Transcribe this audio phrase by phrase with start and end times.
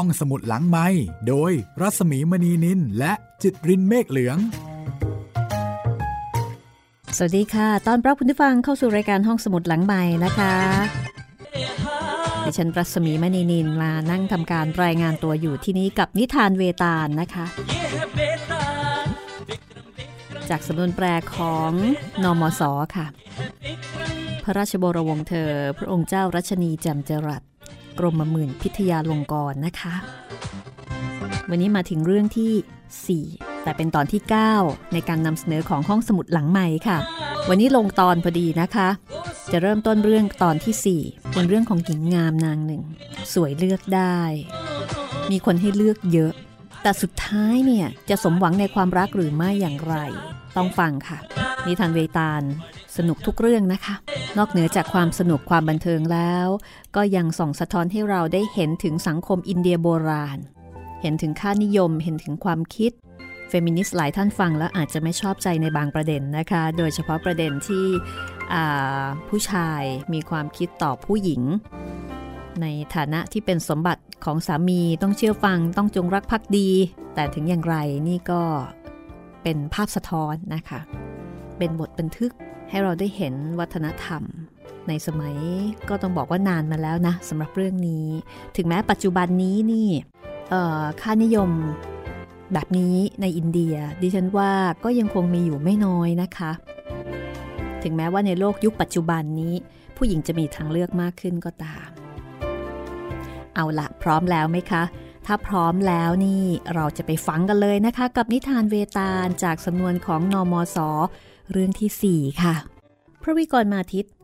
[0.00, 0.86] ห้องสมุดหลังไม้
[1.28, 4.38] โดยรัสมีมณีนินและจิตรินเมฆเหลือง
[7.16, 10.54] สวัสดีค่ะ ตอนรับคุณผู้ฟังเข้าสู่รายการห้องสมุดหลังไม้นะคะ
[12.44, 17.46] ดิฉันรัศมีมณีนินมานั่งทำการรายงานตัวอยู่ที่นี้กับนิทานเวตาลนะคะ
[20.50, 21.06] จากสำนวนแปล
[21.36, 21.72] ของ
[22.22, 22.62] นอมศ
[22.96, 23.06] ค่ะ
[24.44, 27.42] พระราชบรวงศ์เธอ พระองค์เจ้ารัชนีแจ่มจรัส
[27.98, 29.94] กรมหมื่นพิทยาลงกรนะคะ
[31.50, 34.20] วันนี้มาถึงเรื่องที่ 4 แต่เป็นตอนที่
[34.56, 36.98] 9 ในการนำเสนอของห้องสมุดหลังใหม่ค่ะ
[37.48, 38.88] วันนี้ลงตอนพอดีนะคะ
[39.52, 42.82] จะเริ่มต้นเรื่องตอนที่ 4 เป็นเรื่องของหญิงงามนางหนึ่ง
[43.32, 44.20] สวยเลือกได้
[45.30, 46.32] มีคนให้เลือกเยอะ
[46.82, 49.94] แต่สุดท้ายเนี่ยจะสมหวังในความรักหรือไม่อย่างไร
[50.56, 51.18] ต้องฟังค่ะ
[51.66, 52.42] นิทานเวตาล
[52.98, 53.94] สนุกทุกเรื่องนะคะ
[54.38, 56.46] นอกเหนือจากความสนุกความบันเทิงแล้ว
[56.96, 60.38] ก็ยังส่องสะท้อนให้เราได้เห็นถึงสังคมอินเดียโบราณ
[61.02, 62.92] เห็นถึงค่านิยม เห็นถึงความคิด
[63.48, 67.86] เฟมินิสต์หลายท่านฟังแล้วอาจจะไม่ชอบใจในบางประเด็นนะคะ โดยเฉพาะประเด็นที่
[69.28, 71.42] ผู้ชายมีความคิดต่อผู้หญิง
[72.60, 76.70] ในฐานะที่เป็นสมบัติของสามีต้องเชื่อฟังต้องจงรักภักดี
[77.14, 77.76] แต่ถึงอย่างไร
[78.08, 78.42] นี่ก็
[79.42, 80.80] เป็นภาพสะท้อนนะคะ
[81.58, 82.32] เป็นบทบันทึก
[82.70, 84.22] ให้เราได้เห็นวัฒนธรรม
[84.88, 85.36] ในสมัย
[85.88, 88.06] ก็ต้องบอกว่านานมาแล้วนะสำหรับเรื่องนี้
[88.56, 89.88] ถึงแม้ปัจจุบันนี้นี่
[91.00, 91.50] ค่านิยม
[92.52, 94.52] แบบนี้ในอินเดีย ดิฉันว่า
[94.84, 96.50] ก็ยังคงมีอยู่ไม่น้อยนะคะ
[97.82, 99.54] ถึงแม้ว่าในโลกยุคปัจจุบันนี้
[99.96, 101.88] ผู้หญิงจะมีทางเลือกมากขึ้นก็ตาม
[103.54, 104.82] เอาละพร้อมแล้วไหมคะ
[105.26, 106.42] ถ้าพร้อมแล้วนี่
[106.74, 110.78] เราจะไปฟังกันเลยนะคะ กับนิทานเวตาลจากสำนวนของนอมศ
[111.50, 112.54] เรื่องที่ 4 ค่ะ
[113.22, 114.14] พระวิกรมาทิตย์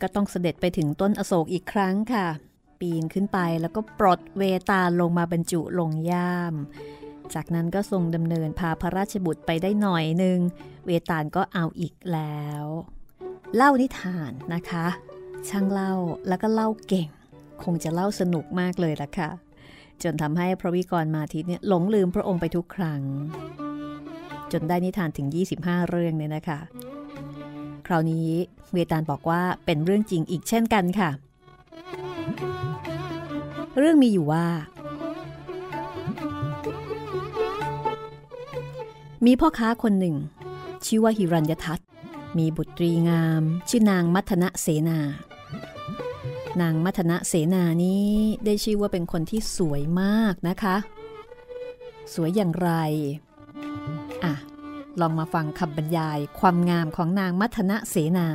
[0.00, 2.26] ก็ต้องเสด็จไปถึงต้นอโศกอีกครั้งค่ะ
[2.80, 6.54] ปีนขึ้นไปแล้วก็ปลดเวตาลลงมาบรรจุลงย่าม
[7.34, 10.38] จากนั้นก็ทรงดำเนินพาพระราชบุตรไปได้หน่อยหนึ่ง
[10.86, 12.64] เวตาลก็เอาอีกแล้ว
[13.56, 14.86] เล่านิทานนะคะ
[15.48, 15.94] ช่างเล่า
[16.28, 17.08] แล้วก็เล่าเก่ง
[17.62, 19.30] คงจะเล่าสนุกมากเลยล่ะค่ะ
[20.02, 23.02] จนทำให้พระวิกรมาทิตย์เนี่ยหลงลืมพระองค์ไปทุกครั้ง
[24.52, 25.28] จนได้นิทานถึง
[25.58, 26.60] 25 เรื่องเนี่ยนะคะ
[27.86, 28.30] คราวนี้
[28.72, 31.10] เวตาลบอกว่าเป็นเรื่องจริงอีกเช่นกันค่ะ
[33.78, 34.46] เรื่องมีอยู่ว่า
[39.26, 40.16] มีพ่อค้าคนหนึ่ง
[40.86, 41.80] ชื่อว่าฮิรัญยทัต
[42.38, 44.98] มีบุตรีงาม ชื่อนางมัทนะเสนา
[46.60, 48.08] นางมัทนะเสนานี้
[48.44, 50.76] ได้ชื่อว่าเป็นคนที่สวยมากนะคะ
[52.14, 52.70] สวยอย่างไร
[54.24, 54.34] อะ
[55.00, 58.28] ลองมาฟังคำบรรยายความงามของนางมัทนะเสนา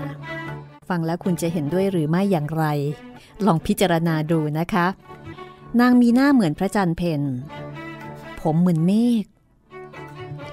[0.89, 2.65] ฟังแล้วคุณจะเห็นด้วยหรือไม่อย่างไร
[3.45, 4.87] ลองพิจารณาดูนะคะ
[5.79, 7.21] นางมีหน้าเหมือนพระจันทร์เพน
[8.41, 9.25] ผมเหมือนเมฆ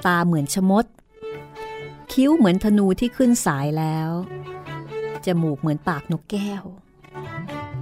[0.07, 0.85] ตาเหมือนชมด
[2.12, 4.11] คิ้วเหมือนธนูที่ขึ้นสายแล้ว
[5.27, 6.62] จมูกเหมือนปากนกแก้ว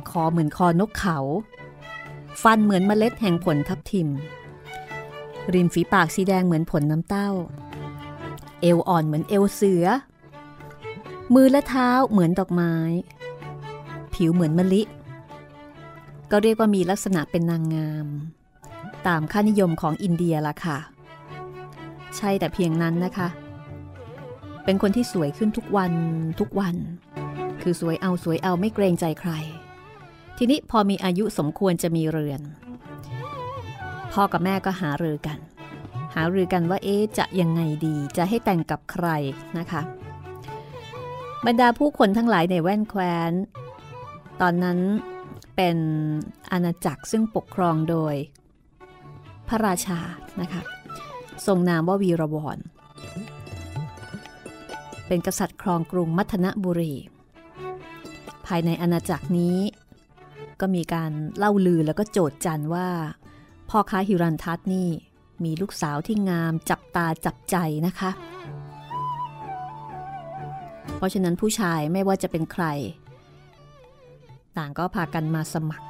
[0.08, 1.18] คอเหมือนคอนกเขา
[2.42, 4.08] ฟันเหมือนเมล็ดแห่งผลทับทิม
[5.54, 7.30] ริมฝีปากสีแดงเหมือนผลน้ำเต้า
[8.60, 9.84] เอวอ่อนเหมือนเอวเสือ
[11.34, 12.74] มือและเท้าเหมือนดอกไม้
[14.14, 14.82] ผิวเหมือนมะลิ
[16.30, 18.06] ก็เรียกว่ามีลักษณะเป็นนางงาม
[19.06, 20.78] ตามค่านิยมของอินเดียละค่ะ
[22.16, 23.28] ใช่แต่เพียงนั้นนะคะ
[24.64, 25.92] เป็นคนที่สวยขึ้นทุกวัน
[26.40, 26.76] ทุกวัน
[27.62, 29.32] คือสวยเอาสวยเอาไม่เกรงใจใคร
[30.38, 32.40] ทีนี้พอมีอายุสมควรจะมีเรือน
[34.12, 35.38] พ่อกับแม่ก็หารือกัน
[36.14, 39.06] หารือกันว่าเอ๊จะยังไงดีจะให้แต่งกับใคร
[39.58, 39.82] นะคะ
[41.46, 43.32] บรรดาผู้คนทั้งหลายในแว่นแคว้น
[44.40, 44.78] ตอนนั้น
[45.56, 45.76] เป็น
[46.52, 48.14] อาณาจักรซึ่งปกครองโดย
[49.48, 50.00] พระราชา
[50.40, 50.62] นะคะ
[51.46, 52.58] ทรงนามว่าวีรวร
[55.06, 56.94] เป็นกษัตริย์ครองกรุงมัทนบุรี
[58.46, 59.58] ภายในอาณาจักรนี้
[60.60, 62.88] ก็มีการเล่าลือแล้วก็โจดจันว่า
[63.70, 64.88] พ่อค้าฮิรันทัศนี่
[65.44, 67.56] มีลูกสาวที่งามจับตาจับใจ
[67.86, 68.10] นะคะ
[70.96, 72.64] เพราะฉะนั้นผู้ชายไม่ว่าจะเป็นใคร
[74.56, 75.86] ต่างก็พากันมาสมัคร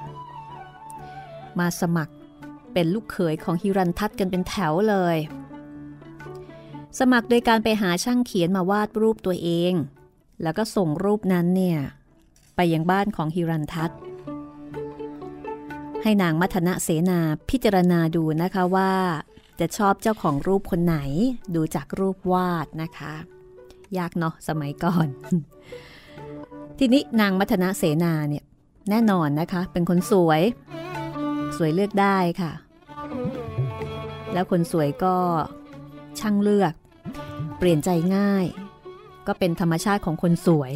[1.58, 2.14] มาสมัคร
[2.72, 5.16] เป็นลูกเขยของฮิรันทัศกันเป็นแถวเลย
[6.98, 9.72] สมัครโดยการไปหาช่างเขียนมาวาดรูปตัวเอง
[10.42, 11.78] แล้วก็ส่งรูปนั้นเนี่ย
[12.56, 13.90] ไปยังบ้านของฮิรันทัศ
[16.02, 18.92] ให้นางมัทนะเสนาพิจารณาดูนะคะว่า
[19.60, 20.96] จะชอบเจ้าของรูปคนไหน
[21.54, 23.14] ดูจากรูปวาดนะคะ
[23.98, 25.06] ยากเนาะสมัยก่อน
[26.78, 28.44] ทีนี้นางมัทนะเสนาเนี่ย
[28.90, 30.42] แน่นอนนะคะ เป็นคนสวย
[31.56, 32.52] สสวยเลือกได้ค่ะ
[34.32, 35.16] แล้วคนสวยก็
[36.20, 36.72] ช่างเลือก
[37.58, 38.44] เปลี่ยนใจง่าย
[39.26, 40.72] ก็เป็นธรรมชาติของคนสวย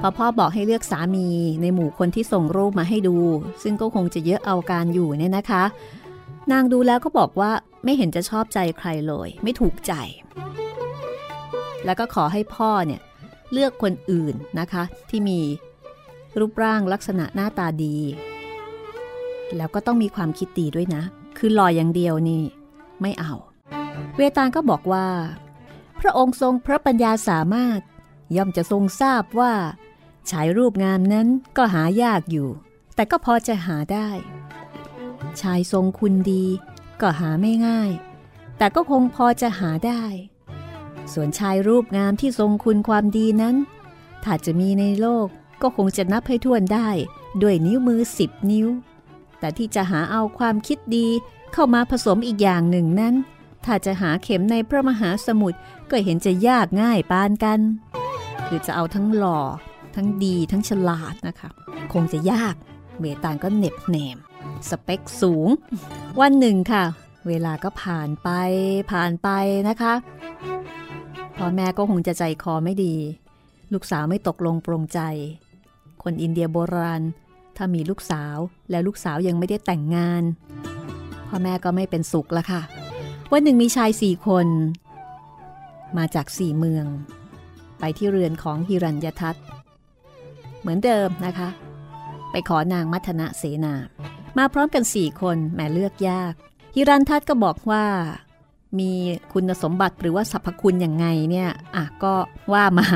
[0.00, 1.28] พอพ่อบอกให้เลือกสามี
[1.62, 3.16] ในหมู่คนที่ส่งรูปมาให้ดู
[3.62, 5.64] ซึ่งก็คงจะเยอะเอาการอยู่เนี่ยนะคะ
[6.52, 7.50] นางดูแล้วก็บอกว่า
[7.84, 9.92] ไม่เห็นจะชอบใจใครเลย ไม่ถูกใจ
[11.84, 13.00] แล้วก็ขอให้พ่อเนี่ย
[13.52, 15.40] เลือกคนอื่นนะคะ ที่มี
[16.38, 17.96] รูปร่างลักษณะหน้าตาดี
[19.56, 21.02] แล้วก็ต้องมีความคิดดีด้วยนะ
[21.38, 22.42] คือหล่ออย่างเดียวนี่
[23.00, 23.32] ไม่เอา
[24.16, 25.06] เวตาลก็บอกว่า
[26.00, 27.80] พระองค์ทรงพระปัญญาสามารถ
[28.36, 29.52] ย่อมจะทรงทราบว่า
[30.30, 32.48] ชายรูปงามนั้นก็หายากอยู่
[32.94, 34.08] แต่ก็พอจะหาได้
[35.40, 36.44] ชายทรงคุณดี
[37.00, 37.90] ก็หาไม่ง่าย
[38.58, 40.04] แต่ก็คงพอจะหาได้
[41.12, 43.56] ส่วนชายรูปงามที่ทรงคุณความดีนั้น
[44.24, 45.26] ถ้าจะมีในโลก
[45.62, 46.88] ก็คงจะนับให้ท่วนได้
[47.42, 48.68] ด้วยนิ้วมือสิบนิ้ว
[49.38, 51.08] แต่ที่จะหาเอาความคิดดี
[51.52, 53.14] เข้ามาผสมอีกอย่างหนึ่งนั้น
[53.64, 55.58] ถ้าจะหาเข็มในพระมหาสมุทร
[55.90, 57.60] ก็เห็นจะยากง่ายปานกัน
[58.46, 59.40] คือจะเอาทั้งหล่อ
[59.96, 61.50] ทั้งดีทั้งฉลาดนะคะ
[61.92, 62.54] คงจะยาก
[63.00, 64.18] เมตานก็เหน็บแนม
[64.68, 65.48] สเปคสูง
[66.20, 66.84] วันหนึ่งค่ะ
[67.28, 68.28] เวลาก็ผ่านไป
[68.92, 69.28] ผ่านไป
[69.68, 69.94] นะคะ
[71.36, 72.94] พ่อแม่ก็คงจะใจคอไม่ดี
[73.72, 75.00] ลูกสาวไม่ตกลงปรงใจ
[76.02, 77.02] คนอินเดียโบราณ
[77.56, 78.36] ถ้ามีลูกสาว
[78.70, 80.22] แล้วลูกสาวยังไม่ได้แต่งงาน
[81.28, 82.62] พ่อแม่ก็ไม่เป็นสุขละค่ะ
[83.32, 84.46] วันหนึ่งมีชายสี่คน
[85.98, 86.86] มาจากสี่เมือง
[87.80, 89.36] ไปที่เรือนของฮิรัญยทัต
[90.60, 91.48] เหมือนเดิมนะคะ
[92.30, 93.74] ไปขอนางมัทนะเสนา
[94.38, 96.32] มาพร้อมกันสี่คนแม่เลือกยาก
[96.74, 97.84] ฮิรันทัตก็บอกว่า
[98.78, 98.90] มี
[99.32, 102.14] คุณสมบัติหรือว่าสรรพคุณอย่างไงเนี่ยอะก็
[102.52, 102.86] ว่ามา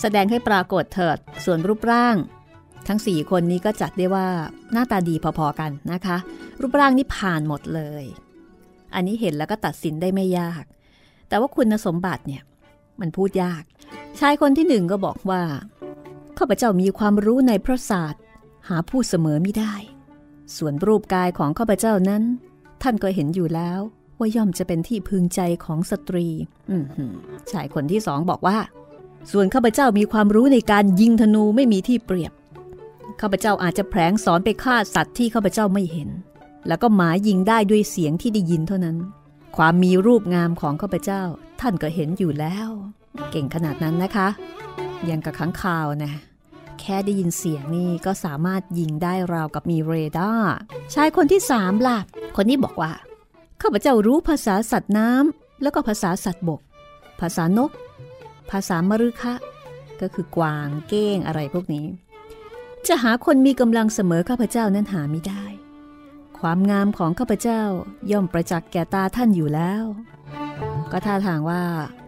[0.00, 2.16] แสดงให้ปรากฏเถิดส่วนรูปร่าง
[2.88, 4.26] ทั้งสี่คนนี้ก็จัดได้ว่า
[4.72, 6.16] หน้าตาดีพอๆกันนะคะ
[6.60, 8.04] รูปร่างนี่ผ่านหมดเลย
[8.94, 10.64] อันนี้เห็นแล้วก็ตัดสินได้ไม่ยาก
[11.28, 12.42] แต่ว่าคุณสมบัติเนี่ย
[13.00, 13.62] มันพูดยาก
[14.20, 15.42] ชายคนที่หนึ่งก็บอกว่า
[16.38, 18.22] ข้าพเจ้ามีความรู้ในพระศาสตร์
[18.68, 19.74] หาผู้เสมอไม่ได้
[20.56, 22.22] ส่วนรูปกายของข้าพเจ้านั้น
[22.82, 23.80] ท่านก็เห็นอยู่แล้ว
[24.18, 26.26] ว่าย่อมจะเป็นที่พึงใจของสตรี
[26.70, 26.76] อื
[27.50, 28.58] ชายคนที่สองบอกว่า
[29.32, 32.32] ส่วนข้าพเจ้ามีความรู้ในการยิงธนูไม่มีที่เปรียบ
[33.20, 36.08] ข้าพเจ้าอาจจะแผลงสอนไปฆ่าสัตว์ที่ข้าพเจ้าไม่เห็น
[36.68, 38.96] แล้วก็หมายยิงได้ด้วยเสียงที่ได้ยินเท่านั้น
[39.56, 41.22] ความมีรูปงามของข้าพเจ้า
[41.60, 42.68] ท่านก็เห็นอยู่แล้ว
[43.30, 44.28] เก่งขนาดนั้นนะคะ
[45.10, 46.12] ยังกับขังข่าวนะ
[46.80, 50.52] แค่ได้ยินเสียงนี่ก็สามารถยิงได้ราวกับมีเรดาร์
[50.94, 51.98] ชายคนที่สามล่ะ
[52.36, 52.92] คนนี้บอกว่า
[53.62, 56.60] ข้าพเจ้ารู้ภาษาสัตว์น้ำแล้วก็ภาษาสัตว์บก
[57.20, 57.70] ภาษานก
[58.50, 59.34] ภาษามรุคะ
[60.00, 61.86] ก็คือกวางเก้งอะไรพวกนี้
[62.86, 65.44] จะหาคนมีกำลังเสมอข้าพเจ้านั้นหาไม่ได้
[66.38, 67.62] ความงามของข้าพเจ้า
[68.10, 69.82] ย่อมประจักษ์แก่ตาท่านอยู่แล้ว
[70.92, 71.62] ก็ท่าทางว่า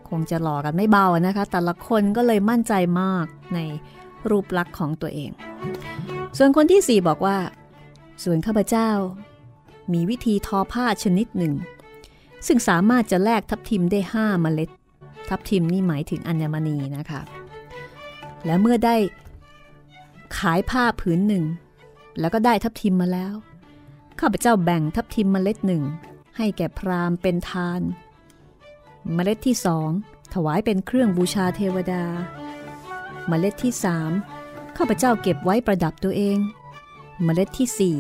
[0.09, 3.59] คงจะหลอกกันไม่เบานะคะ แต่ละคนก็เลยมั่นใจมากใน
[4.31, 5.31] รูปลักษณ์ของตัวเอง
[6.39, 7.37] ส่วนคนที่สี่บอกว่า
[8.25, 8.91] ส่วนข้าพเจ้า
[9.93, 11.55] มีวิธีทอผ้าชนิดหนึ่ง
[12.47, 14.71] ซึ่งสามารถจะแลกทับทิมได้ห้าเมล็ด
[15.29, 17.21] ทับทิมนี่หมายถึงอัญมณีนะคะ
[18.45, 18.97] และเมื่อได้
[20.39, 21.45] ขายผ้าผืนหนึ่ง
[22.21, 23.35] แล้วก็ได้ทับทิมมาแล้ว
[24.21, 25.83] ข้าพเจ้าแบ่งทับทิมเมล็ดหนึ่ง
[26.37, 27.81] ให้แก่พราหมณ์เป็นทาน
[29.15, 29.89] เมล็ดที่สอง
[30.35, 32.05] ถวายเป็นเครื่องบูชาเทวดา
[33.29, 34.11] เมล็ดที่สาม
[34.77, 36.39] ข้าพเจ้าเก็บไว้ประดับตัวเอง
[37.25, 37.99] เมล็ดที่สี่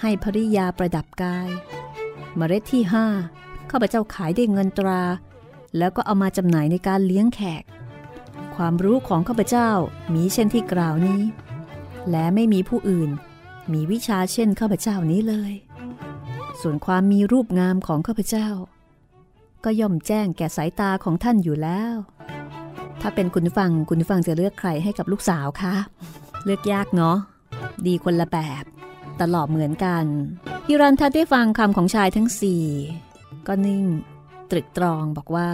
[0.00, 1.48] ให้ภริยาประดับกาย
[2.36, 3.06] เมล็ดที่ห้า
[3.70, 5.02] ข้าพเจ้าขายได้เงินตรา
[5.78, 7.62] แล้วก็เอามาจำหน่ายในการเลี้ยงแขก
[8.56, 9.70] ความรู้ของข้าพเจ้า
[10.14, 11.22] มีเช่นที่กล่าวนี้
[12.10, 13.10] และไม่มีผู้อื่น
[13.72, 15.52] มีวิชาเช่นข้าพเจ้านี้เลย
[16.60, 18.48] ส่วนความมีรูปงามของข้าพเจ้า
[19.64, 21.94] ก็ย่อมแจ้งแก่สายตาของท่านอยู่แล้ว
[23.00, 25.74] ถ้าเป็นคุณฟังคุณฟังจะเลือกใครให้กับลูกสาวคะ
[26.44, 27.16] เลือกยากเนาะ
[27.86, 28.64] ดีคนละแบบ
[29.20, 30.04] ตลอดเหมือนกัน
[30.66, 32.64] ฮิรันทัดได้ฟังคำของชายทั้งสี่
[33.46, 33.84] ก็นิ่ง
[34.50, 35.50] ตรึกตรองบอกว่า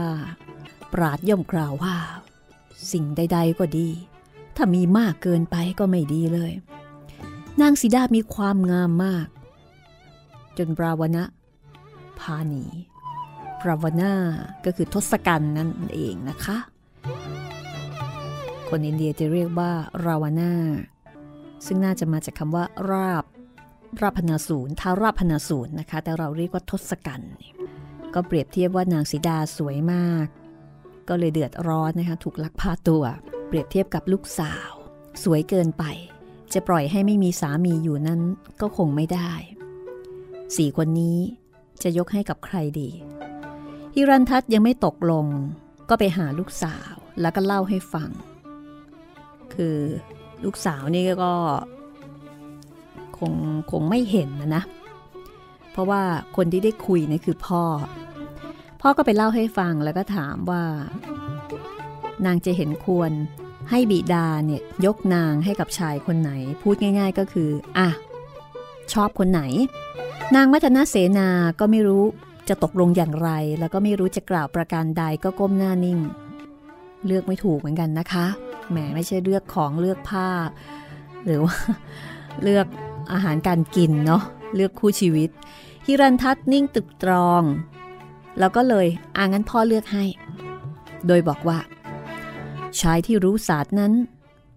[0.93, 1.97] ปราดย่อมกล่าวว่า
[2.93, 3.89] สิ่งใด ๆ ก็ดี
[4.57, 6.53] ถ้ามีมากเกินไปก็ไม่ดีเลย
[7.61, 9.27] นางสีดามีความงามมาก
[10.57, 11.25] จนบราวนะ
[12.19, 12.65] พาหนี
[13.67, 14.15] ราวนา
[14.65, 16.57] ก็คือทศกัณฐ์นั่นเองนะคะ
[18.69, 19.73] คนอินเดียจะเรียกว่า
[20.07, 20.53] ราวนา
[21.67, 23.25] ซึ่งน่าจะมาจากคำว่าราบ
[24.03, 27.35] ราพนาศูนย์ท้าราพนาศูนย์นะคะ แต่เราเรียกว่าทศกัณฐ์
[28.15, 30.27] ก็เปรียบเทียบว่านางสีดาสวยมาก
[31.09, 33.05] ก็เลยเดือดร้อนนะคะ ถูกลักพาตัว
[33.47, 34.71] เปรียบเทียบกับลูกสาว
[35.23, 35.85] สวยเกินไป
[36.53, 38.21] จะปล่อยให้ไม่มีสามีอยู่นั้น
[38.61, 39.33] ก็คงไม่ได้
[40.57, 41.19] สี่คนนี้
[41.83, 42.91] จะยกให้กับใครดี
[43.95, 45.27] ฮิรันทัศยังไม่ตกลง
[45.89, 48.11] ก็ไปหาลูกสาวแล้วก็เล่าให้ฟัง
[49.55, 49.77] คือ
[50.45, 51.35] ลูกสาวนี่ก็
[53.19, 53.33] คง
[53.71, 54.63] คงไม่เห็นนะนะ
[55.73, 56.03] เพราะว่า
[56.37, 57.65] คนที่ได้คุยนี่คือพ่อ
[58.81, 60.63] พ่อก็ไปเล่าให้ฟังแล้วก็ถามว่า
[62.27, 63.13] นางจะเห็นควร
[63.71, 66.33] ให้บิดาเนี่ยยกนางให้กับชายคนไหน
[66.63, 67.89] พูดง่าย ๆ ก็คือ อะ
[68.93, 69.43] ชอบคนไหน
[70.35, 71.29] นางมัทนาเสนา
[71.61, 72.05] ก็ไม่รู้
[72.49, 75.99] จะตกลงอย่างไร แล้วก็ไม่รู้จะกล่าวประการใดก็ก้มหน้านิ่ง
[77.07, 78.27] เลือกไม่ถูกเหมือนกันนะคะ
[78.71, 80.29] แหมไม่ใช่เลือกของเลือกผ้า
[81.25, 81.57] หรือว่า
[82.43, 82.67] เลือก
[83.13, 84.23] อาหารการกินเนาะ
[84.55, 85.31] เลือกคู่ชีวิต
[85.87, 87.43] ฮิรันทัศนิ่งตึกตรอง
[88.39, 88.87] แล้วก็เลย
[89.17, 90.05] อางั้นพ่อเลือกให้
[91.07, 91.59] โดยบอกว่า
[92.81, 93.93] ชายที่รู้ศาสตร์นั้น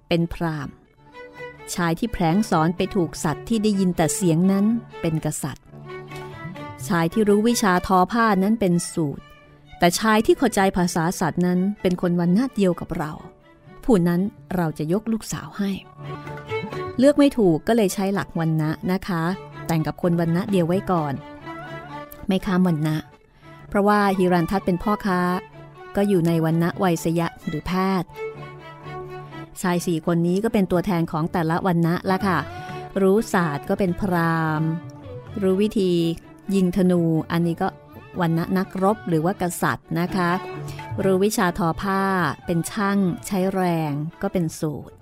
[0.07, 0.69] เป็นพราม
[1.75, 4.65] ชายที่แผลงสอนไปถูกสัตว์ที่ได้ยินแต่เสียงนั้น
[5.01, 5.66] เป็นกษัตริย์
[6.87, 9.23] ชายที่รู้วิชาทอผ้านั้นเป็นสูตร
[9.79, 13.11] แต่ชายที่เข้าใจภาษาสัตว์นั้นเป็นคนวันนาเดียวกับเรา
[13.83, 14.21] ผู้นั้น
[14.55, 15.71] เราจะยกลูกสาวให้
[16.97, 19.23] เลือกไม่ถูกก็เลยใช้หลักวันนะนะคะ
[19.67, 21.13] แต่งกับคนวันนะเดียวไว้ก่อน
[22.27, 22.97] ไม่ข้ามวันนะ
[23.69, 25.21] เพราะว่าฮิรันทัตเป็นพ่อค้า
[25.95, 28.09] ก็อยู่ในวันนะวัยสยะหรือแพทย์
[29.61, 32.39] ชายสี่คนนี้ก็เป็นตัวแทนของแต่ละวันนะละค่ะ
[33.01, 34.61] รู้ศาสตร์ก็เป็นพราม
[35.41, 35.93] รู้วิธี
[36.55, 37.01] ยิงธนู
[37.31, 37.67] อันนี้ก็
[38.19, 40.31] วันนะนักรบหรือว่ากษัตริย์นะคะ
[41.03, 42.01] รู้วิชาทอผ้า
[42.45, 44.95] เป็นช่างใช้แรงก็เป็นสูตร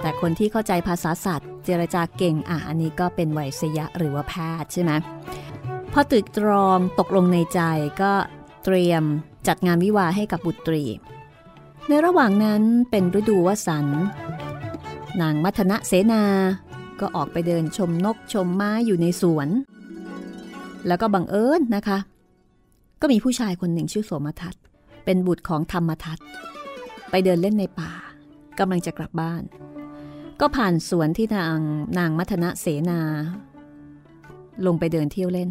[0.00, 4.92] แต่คนที่เข้าใจภาษาสัตว์ เจรจาเก่งอะอันนี้ก็เป็นไวยสยะหรือว่าแพทย์ใช่ไหม
[5.92, 7.60] พอตึกตรองตกลงในใจ
[8.02, 8.12] ก็
[8.64, 9.02] เตรียม
[9.48, 10.84] จัดงานวิวาให้กับบุตรี
[11.88, 13.86] ในระหว่างนั้นเป็นฤดูวสัน
[15.20, 16.24] นางมัทนะเสนา
[17.00, 19.48] ก็ออกไปเดินชมนกชมไม้อยู่ในสวน
[20.86, 21.98] แล้วก็บังเอิญนะคะ
[23.00, 24.54] ก็มีผู้ชายคนหนึ่งชื่อโสมทัต
[25.04, 26.18] เป็นบุตรของธรรมทัต
[27.10, 27.92] ไปเดินเล่นในป่า
[28.58, 29.42] กำลังจะกลับบ้าน
[30.40, 31.58] ก็ผ่านสวนที่นาง
[31.98, 33.00] นางมัทนะเสนา
[34.66, 35.50] ลงไปเดินเที่ยวเล่น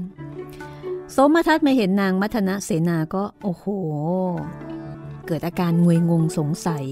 [1.12, 3.65] โสมทัตมาเห็นนางมัทนะเสนาก็โอ้โห
[5.27, 6.86] เกิดอาการงวยงงสงสัย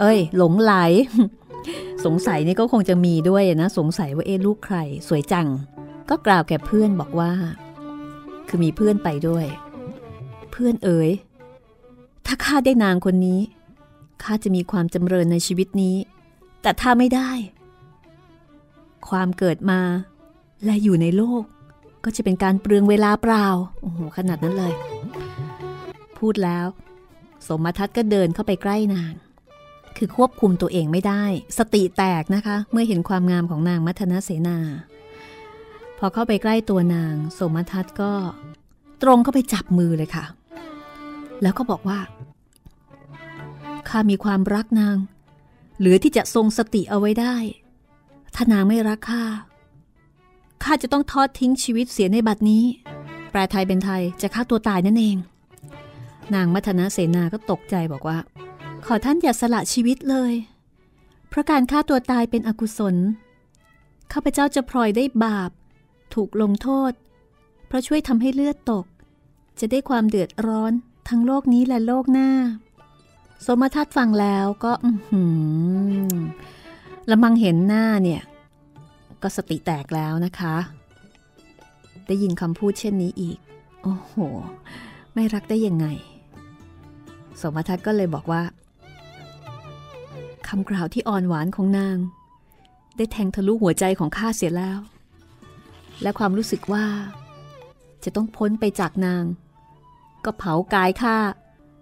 [0.00, 0.72] เอ้ย หลงไหล
[2.04, 4.76] สงสัยนี่ก็คงจะมีด้วยนะ สงสัยว่าเอ๊ลูกใคร
[5.08, 5.46] สวยจัง
[6.10, 7.32] ก็กล่าวแก่เพื่อนบอกว่า
[8.48, 9.46] คือมีเพื่อนไปด้วย
[10.50, 11.10] เพื่อนเอ๋ย
[12.26, 13.40] ถ้าข้าได้นางคนนี้
[14.22, 15.96] ข้าจะมีความจำเริญในชีวิตนี้
[16.62, 17.30] แต่ถ้าไม่ได้
[19.08, 19.80] ความเกิดมา
[20.64, 21.42] และอยู่ในโลก
[22.04, 23.46] ก็จะเป็นการเปลืองเวลาเปล่า
[23.80, 24.72] โอ้โห ขนาดนั้นเลย
[26.18, 26.66] พูดแล้ว
[27.46, 29.14] สมทัศน์ก็เดินเข้าไปใกล้นาง
[29.96, 31.24] คือควบคุมตัวเองไม่ได้
[31.58, 34.58] สติแตกนะคะ เมื่อเห็นความงามของนางมัทนาเสนา
[35.98, 38.12] พอเข้าไปใกล้ตัวนาง สมทัศก็
[39.02, 40.24] ตรงเข้าไปจับมือเลยค่ะ
[41.42, 41.98] แล้วก็บอกว่า
[43.88, 44.96] ข้ามีความรักนาง
[45.78, 47.36] เหลือที่จะทรงสติเอาไว้ได้
[48.34, 49.24] ถ้านางไม่รักข้า
[50.64, 52.64] ข้าจะต้องทอดทิ้งชีวิตเสียในบัดนี้
[53.30, 55.16] แปลไทยเป็นไทยจะฆ่าตัวตายนั่นเอง
[56.34, 58.18] นางมัทนาเสนาก็ตกใจบอกว่า
[58.86, 60.32] ขอท่านอย่าสละชีวิตเลย
[61.28, 62.96] เพราะการฆ่าตัวตายเป็นอกุศล
[64.12, 65.50] ข้าพเจ้าจะพลอยได้บาป
[66.14, 66.92] ถูกลงโทษ
[67.66, 68.86] เพราะช่วยทำให้เลือดตก
[69.60, 70.72] จะได้ความเดือดร้อน
[71.08, 72.30] ทั้งโลกนี้และโลกหน้า
[73.46, 75.20] สมทัตฟังแล้วก็อื
[77.10, 78.22] ละมังเห็นหน้าเนี่ย
[79.22, 80.56] ก็สติแตกแล้วนะคะ
[82.06, 83.38] ได้ยินคำพูดเช่นนี้อีก
[83.82, 84.14] โอ้โห
[85.14, 85.86] ไม่รักได้ยังไง
[87.40, 88.42] สมทัศก็เลยบอกว่า
[90.48, 91.96] คำกล่าวที่อ่อนหวานของนาง
[92.96, 94.78] ได้แทงทะลุหัวใจของข้าเสียแล้ว
[96.02, 96.86] และความรู้สึกว่า
[98.04, 99.24] จะต้องพ้นไปจากนาง
[100.24, 101.16] ก็เผากายข้า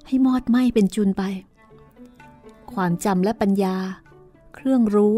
[0.07, 1.23] ให้มอดไหม้เป็นจุนไป
[2.73, 3.76] ความจำและปัญญา
[4.54, 5.16] เครื่องรู้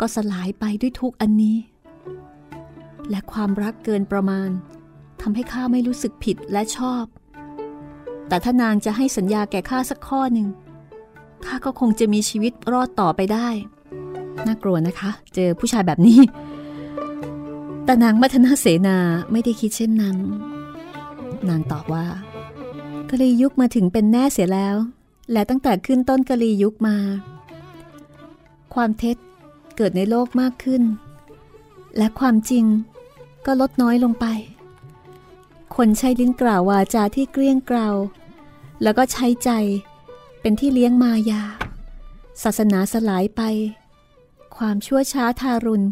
[0.00, 1.56] ก็สลายไปด้วยทุกอันนี้
[3.10, 4.50] และความรักเกินประมาณ
[5.20, 7.04] ทำให้ข้าไม่รู้สึกผิดและชอบ
[8.28, 10.48] แต่ถ้านางจะให้สัญญาแก่ข้าสักข้อหนึ่ง
[11.46, 13.48] ข้าก็คงจะมีชีวิตรอดต่อไปได้
[14.46, 16.18] น่ากลัวนะคะ เจอผู้ชายแบบนี้
[17.90, 18.98] แต่นางมัทนาเสนา
[19.32, 20.16] ไม่ได้คิดเช่นนั้น
[21.48, 22.06] นางตอบว่า
[23.10, 24.76] กะลียุคมาถึงเป็นแน่เสียแล้ว
[25.32, 26.96] และตั้งแต่ขึ้นต้นกะลียุคมา
[28.74, 29.16] ความเท็จ
[29.76, 30.82] เกิดในโลกมากขึ้น
[31.96, 32.64] และความจริง
[33.46, 34.26] ก็ลดน้อยลงไป
[35.76, 37.88] คนใช้ลิ้นกล่าววาจาที่เกลี้ยงเกลา
[38.82, 39.50] แล้วก็ใช้ใจ
[40.40, 41.42] เป็นที่เลี้ยงมายา
[42.42, 43.42] ศาสนาสลายไป
[44.56, 45.86] ความชั่วช้าทารุณ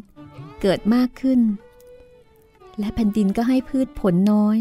[0.61, 1.43] เกิดมากขึ้น
[2.79, 4.59] และแผ่นดินก็ให้พืชผลน้อย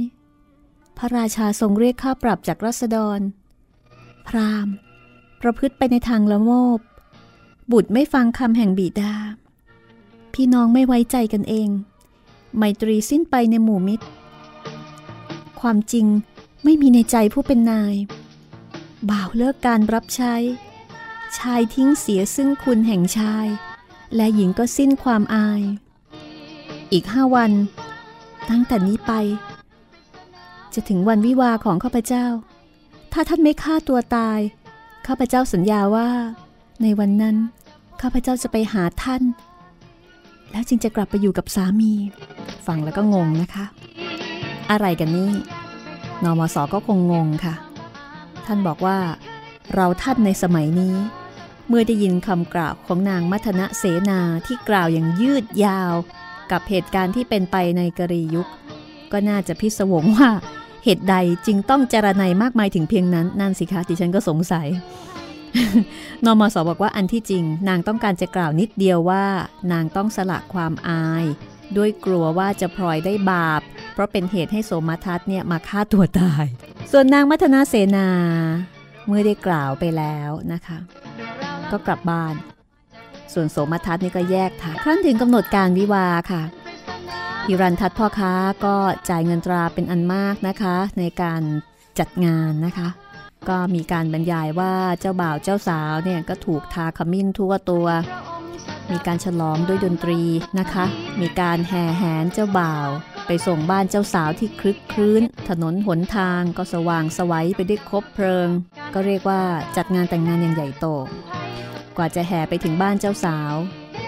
[0.98, 3.20] พระราชาทรงเรียกค่าปรับจากรัษฎร
[4.28, 4.68] พราม
[5.42, 6.80] ประพฤติไปในทางละโมบ
[7.72, 9.14] บุตรไม่ฟังคำแห่งบิดา
[10.34, 11.70] พี่น้องไม่ไว้ใจกันเอง
[12.58, 14.06] ไมตรีสิ้นไปในหมู่มิตร
[15.60, 16.08] ความจริง
[16.64, 17.96] ไม่มีในใจผู้เป็นนาย
[19.10, 20.36] บ่าวเลิกการรับใช้
[21.38, 23.48] ชายทิ้งเสียซึ่งคุณแห่งชาย
[24.16, 25.62] และหญิงก็สิ้นความอาย
[26.92, 27.52] อีกห้าวัน
[28.50, 29.12] ตั้งแต่นี้ไป
[30.74, 32.26] จะถึงวันวิวาของข้าพเจ้า
[33.14, 34.40] ถ้าท่านไม่ฆ่าตัวตาย
[35.08, 36.10] ข้าพเจ้าสัญญาว่า
[36.82, 37.36] ในวันนั้น
[38.02, 39.24] ข้าพเจ้าจะไปหาท่าน
[40.52, 41.94] แล้วจึงจะกลับไปอยู่กับสามี
[42.68, 43.66] ฟังแล้วก็งงนะคะ
[44.72, 45.32] อะไรกันนี่
[46.24, 47.56] นอมศก็คงงงค่ะ
[48.46, 48.98] ท่านบอกว่า
[49.74, 50.96] เราท่านในสมัยนี้
[51.68, 55.94] เมื่อได้ยินคำกล่าวของนางมัทนะเสนาที่กล่าวอย่างยืดยาว
[56.52, 58.48] กับเหตุการณ์ที่เป็นไปในกรียุค
[59.12, 60.32] ก็น่าจะพิศวงว่า
[60.84, 64.68] เหตุใดจึงต้องจารณัยมากมายถึงเพียงนั้น นั่นสิคะดิฉันก็สงสัย
[66.26, 69.26] นมสบอกว่าอันที่จริง นางต้องการจะกล่าวนิดเดียวว่า
[69.72, 71.26] นางต้องสละความอาย
[71.78, 73.62] ด้วยกลัวว่าจะพลอยได้บาป
[73.94, 76.46] เพราะเป็นเหตุให้โสมทัศเนี่ยมาฆ่าตัวตาย
[76.92, 78.10] ส่วนนางมัทนาเสนา
[79.08, 80.78] เมื่อได้กล่าวไปแล้วนะคะ
[81.72, 82.34] ก็กลับบ้าน
[83.34, 86.42] ส่วนโสมทัศนี่ก็แยกทางครั้นถึงกำหนดการวิวาค่ะ
[87.48, 88.34] ฮิรันทัศพ่อค้า
[88.66, 88.76] ก็
[89.10, 91.42] จ่ายเงินตราเป็นอันมากนะคะ ในการ
[92.00, 92.88] จัดงานนะคะ
[93.50, 97.88] ก็มีการบรรยายว่าเจ้าบ่าวเจ้าสาวเนี่ยก็ถูกทาขมิ้นทั่วตัว
[98.92, 100.22] มีการฉลองด้วยดนตรี
[100.60, 100.86] นะคะ
[101.22, 102.90] มีการแห่แหนเจ้าบ่าว
[103.28, 108.50] ไปส่งบ้านเจ้าสาวที่คลึกคลื้น ถนนหนทางก็สว่างสวัยไปด้วยคบเพลิง
[108.94, 109.42] ก็เรียกว่า
[109.78, 110.86] จัดงานแต่งงานอย่างใหญ่โต
[111.98, 113.54] กว่าจะแห่ไปถึงบ้านเจ้าสาว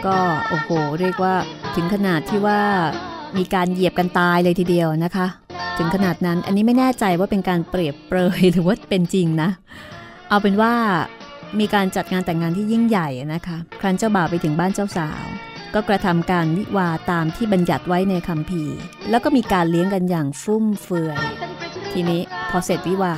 [0.05, 0.17] ก็
[0.49, 0.69] โอ้โห
[0.99, 1.35] เรียกว่า
[1.75, 2.61] ถึงขนาดที่ว่า
[3.37, 5.27] มีการเหยียบกันตายเลยทีเดียวนะคะ
[5.77, 9.49] ถึงขนาดนั้นอันนี้ไม่แน่ใจว่าเป็นการเปรียบเปรยหรือว่าเป็นจริงนะ
[10.29, 10.73] เอาเป็นว่า
[11.59, 15.23] มีการจัดงานแต่งงานที่ยิ่งใหญ่นะคะ ครั้นเจ้าบ่าวไปถึงบ้านเจ้าสาว
[15.73, 18.63] ก็กระทำการวิวาตามที่บัญญัติไว้ในคำพี
[19.09, 21.19] แล้วก็มีการเลี้ยงกันอย่างฟุ่มเฟือย
[21.91, 23.15] ทีนี้พอเสร็จวิวา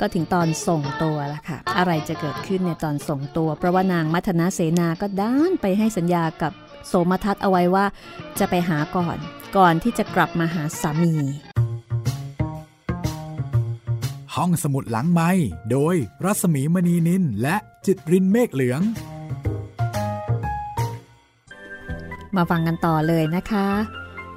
[0.00, 6.52] ก็ถึงตอนส่งตัวละค่ะ อะไรจะเกิดขึ้นในตอนส่งตัว เพราะว่านางมัทนาเสนาก็ด้านไปให้สัญญากับ
[6.86, 7.84] โสมทัศเอาไว้ว่า
[8.38, 9.18] จะไปหาก่อน
[9.56, 11.14] ก่อนที่จะกลับมาหาสามี
[14.34, 15.30] ห้องสมุดหลังไม้
[15.70, 17.56] โดยรัสมีมณีนินและ
[17.86, 18.80] จิตรินเมฆเหลือง
[22.36, 23.68] มาฟังกันต่อเลยนะคะ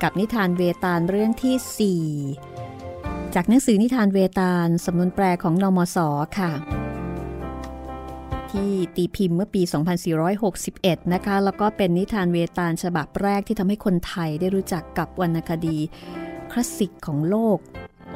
[0.01, 1.55] กับนิทานเวตาลเรื่องที่
[2.47, 2.48] 4
[3.35, 5.97] จากหนังสือนิทานเวตาลสำนวนแปลของนมส
[6.39, 6.51] ค่ะ
[8.51, 9.61] ที่ตีพิมพ์เมื่อปี
[10.37, 15.77] 2461 นะคะ แล้วก็เป็นนิทานเวตาลฉบับแรกที่ทำให้คนไทยได้รู้จักกับวรรณคดี
[16.51, 17.57] คลาสสิกของโลก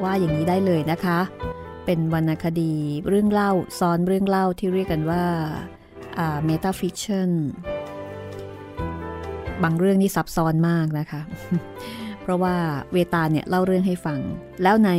[0.02, 1.18] ว่าอย่างนี้ได้เลยนะคะ
[1.86, 2.72] เป็นวรรณคดี
[3.08, 5.24] เรื่องเล่าซ้อนเรื่องเล่าที่เรียกกันว่า
[6.44, 7.30] metafiction
[9.62, 11.20] บางเรื่องนี่ซับซ้อนมากนะคะ
[12.24, 12.54] เพราะว่า
[12.92, 14.20] เวตาลเนี่ยเล่าเรื่องให้ฟัง
[14.62, 14.90] แล้วใน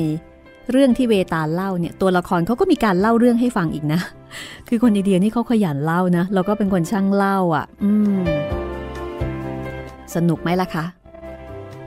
[0.72, 4.00] เรื่องที่เวตาลเล่าเนี่ยตัวละครเขาก็มีการเล่าเรื่องให้ฟังอีกนะ
[4.70, 8.24] คือคนอินเดียนี่เขาขยันเล่านะ แล้วก็เป็นคนช่างเล่าอะ อืม
[10.16, 10.86] สนุกไหมล่ะคะ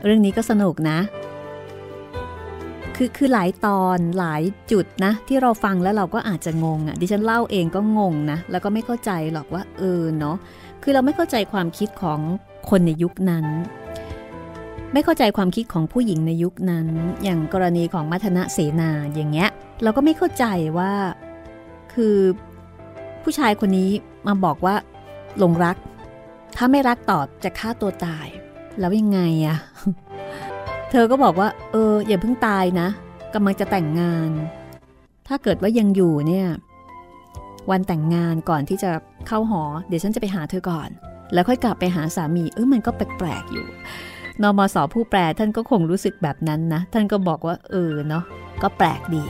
[0.04, 0.98] เรื่องนี้ก็สนุกนะ
[2.96, 10.36] คือคือหลายตอนหลายจุดนะ ที่เราฟังแล้วเราก็อาจจะงงอะ่ะ ดิฉันเล่าเองก็งงนะ แล้วก็ไม่เข้าใจหรอกว่าเออเนาะ
[10.82, 12.20] คือเราไม่เข้าใจความคิดของ
[12.70, 13.46] คนในยุคนั้น
[14.92, 16.86] ไม่เข้าใจความคิดของผู้หญิงในยุคนั้น
[17.22, 19.50] อย่างกรณีของมัทนะเสนาอย่างเงี้ย
[19.82, 20.44] เราก็ไม่เข้าใจ
[20.78, 20.92] ว่า
[21.94, 22.16] คือ
[23.22, 23.90] ผู้ชายคนนี้
[24.26, 24.74] มาบอกว่า
[25.38, 25.76] หลงรัก
[26.56, 28.26] ถ้าไม่รักตอบจะฆ่าตัวตาย
[28.80, 29.58] แล้วยังไงอะ
[30.90, 32.88] เธอก็บอกว่า เออ อย่าเพิ่งตายนะ
[33.34, 34.30] กำลังจะแต่งงาน
[35.28, 36.48] ถ้าเกิดว่ายังอยู่เนี่ย
[37.70, 38.90] วันแต่งงานก่อนที่จะ
[39.28, 40.88] เข้าหอ เดี๋ยวฉันจะไปหาเธอก่อน
[41.32, 43.66] แล้วค่อยกลับไปหาสามี เออมันก็แปลกๆอยู่
[44.42, 48.24] นมสผู้แปลท่านก็คงรู้สึกแบบนั้นนะ ท่านก็บอกว่าเออเนาะ
[48.62, 49.22] ก็แปลกดี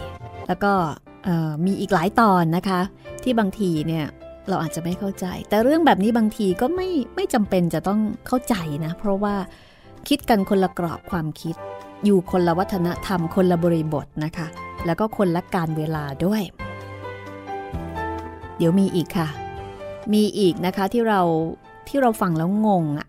[0.46, 0.72] แล้วก็
[1.66, 2.80] มีอีกหลายตอนนะคะ
[3.22, 4.06] ที่บางทีเนี่ย
[4.48, 9.34] เราอาจจะไม่เข้าใจ แต่เรื่องแบบนี้บางทีก็ไม่ไม่จำเป็นจะต้องเข้าใจนะ เพราะว่า
[10.08, 11.54] คิดกันคนละกรอบความคิด
[12.04, 14.46] อยู่คนละวัฒนธรรมคนละบริบทนะคะ
[14.86, 16.42] แล้วก็คนละการเวลาด้วย
[18.56, 19.28] เดี๋ยวมีอีกค่ะ
[20.12, 21.20] มีอีกนะคะที่เรา
[21.88, 23.08] ที่เราฟังแล้วงงอะ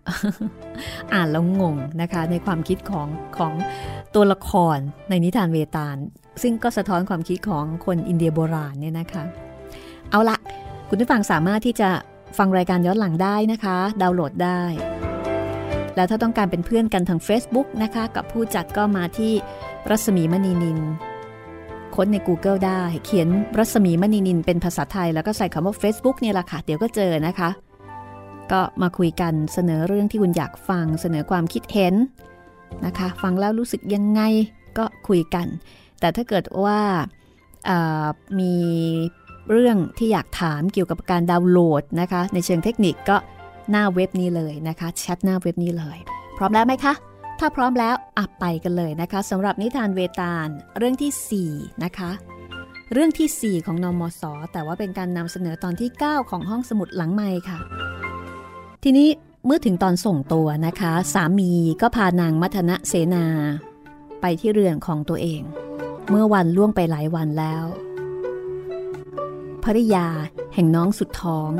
[1.14, 3.52] อ่านแล้วงงนะคะ ในความคิดของของ
[4.14, 5.96] ตัวละครในนิทานเวตาล
[6.42, 9.24] ซึ่งก็สะท้อนความคิดของคนอินเดียโบราณเนี่ยนะคะ
[10.10, 10.36] เอาละ
[10.88, 11.90] คุณผู้ฟังสามารถที่จะ
[12.38, 14.62] ฟังรายการย้อนหลังได้นะคะ ดาวน์โหลดได้
[15.96, 19.32] แล้วถ้าต้องการเป็นเพื่อนกันทาง Facebook นะคะ กับผู้จัดก็มาที่
[19.90, 20.78] รัศมีมณีนิน
[21.94, 27.50] ค้นใน Google ได้ เขียนรัศมีมณีนินเป็นภาษาไทย แล้วก็ใส่คำว่า Facebook เนี่ยแหละค่ะ เดี๋ยวก็เจอนะคะ
[28.52, 31.94] ก็มาคุยกันเสนอเรื่องที่คุณอยากฟังเสนอความคิดเห็น
[32.86, 34.20] นะคะ ฟังแล้วรู้สึกยังไง
[34.78, 35.46] ก็คุยกัน
[36.00, 36.80] แต่ถ้าเกิดว่า
[38.40, 38.54] มี
[39.50, 43.16] เรื่องที่อยากถามเกี่ยวกับการดาวน์โหลดนะคะ ในเชิงเทคนิคก็
[43.70, 45.98] หน้าเว็บนี้เลยนะคะแชทหน้าเว็บนี้เลย
[46.36, 46.94] พร้อมแล้วไหมคะ
[47.38, 52.10] ถ้าพร้อมแล้วอับไปกันเลยนะคะสำหรับนิทานเวตาลเรื่องที่ 4 นะคะ
[52.92, 57.58] เรื่องที่ 4 ของนอมศแต่ว่าเป็นการนำเสนอตอนที่ 9 ของห้องสมุดหลังไม้ค่ะ
[58.84, 59.08] ทีนี้
[59.46, 63.26] เมื่อถึงตอนส่งตัวนะคะ สามีก็พานางมัทนะเสนา
[64.20, 65.42] ไปที่เรือนของตัวเอง
[66.10, 67.64] เมื่อวันล่วงไปหลายวันแล้ว
[69.64, 70.06] ภริยา
[70.54, 71.50] แห่งน้องสุดท้อง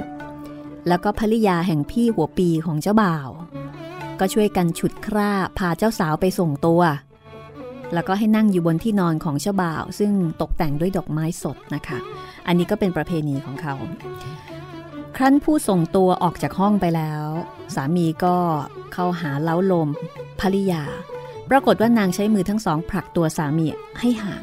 [0.89, 3.29] แล้วก็ภริยาแห่งพี่หัวปีของเจ้าบ่าว
[4.21, 6.83] ก็ช่วยกันฉุดคร่าพาเจ้าสาวไปส่งตัว
[7.95, 11.99] แล้วก็ให้นั่งอยู่บนที่นอนของเจ้าบ่าว ซึ่งตกแต่งด้วยดอกไม้สดนะคะ
[12.47, 13.75] อันนี้ก็เป็นประเพณีของเขา
[15.17, 17.25] ครั้นผู้ส่งตัวออกจากห้องไปแล้ว
[17.75, 18.37] สามีก็
[18.93, 19.89] เข้าหาเล้าลม
[20.41, 20.85] ภริยา
[21.51, 23.67] ปรากฏว่านางใช้มือทั้งสองผลักตัวสามี
[24.01, 24.43] ให้ห่าง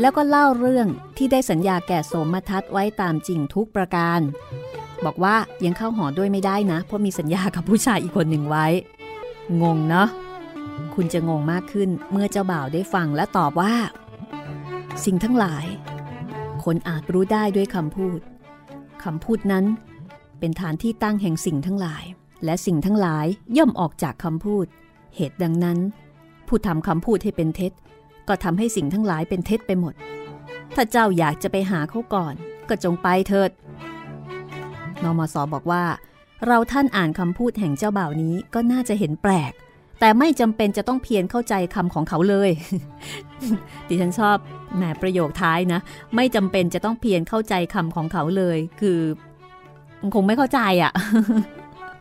[0.00, 4.20] แล้วก็เล่าเรื่องที่ได้สัญญาแก่โสมทัศไว้ตามจริงทุกประการ
[5.04, 8.66] บอกว่ายังเข้าหอด้วยไม่ได้นะ เพราะมีสัญญากับผู้ชายอีกคนหนึ่งไว้
[9.62, 10.08] งงเนาะ
[10.94, 13.74] คุณจะงงมากขึ้นเมื่อเจ้าบ่าวได้ฟังและตอบว่า
[15.04, 15.66] สิ่งทั้งหลาย
[16.64, 18.18] คนอาจรู้ได้ด้วยคำพูด
[19.04, 19.64] คำพูดนั้น
[20.44, 22.04] เป็นฐานที่ตั้งแห่งสิ่งทั้งหลาย
[22.44, 23.26] และสิ่งทั้งหลาย
[23.56, 24.66] ย่อมออกจากคำพูด
[25.16, 25.78] เหตุดังนั้น
[26.48, 27.72] ผู้ทำคำพูดให้เป็นเท็จ
[28.28, 29.94] ก็ทำให้สิ่งทั้งหลายเป็นเท็จไปหมด
[30.74, 32.34] ถ้าเจ้าอยากจะไปหาเขาก่อน
[32.68, 33.50] ก็จงไปเถิด
[35.02, 35.84] นมสบอกว่า
[36.46, 39.52] เราท่านอ่านคำพูดแห่งเจ้าบ่าวนี้ก็น่าจะเห็นแปลก
[40.00, 42.50] แต่ไม่จำเป็นจะต้องเพียรเข้าใจคำของเขาเลย
[43.88, 44.36] ดิฉันชอบ
[44.76, 45.80] แหมประโยคท้ายนะ
[46.14, 49.00] ไม่จำเป็นจะต้องเพียรเข้าใจคำของเขาเลย คือ
[50.14, 50.92] คงไม่เข้าใจอะ่ะ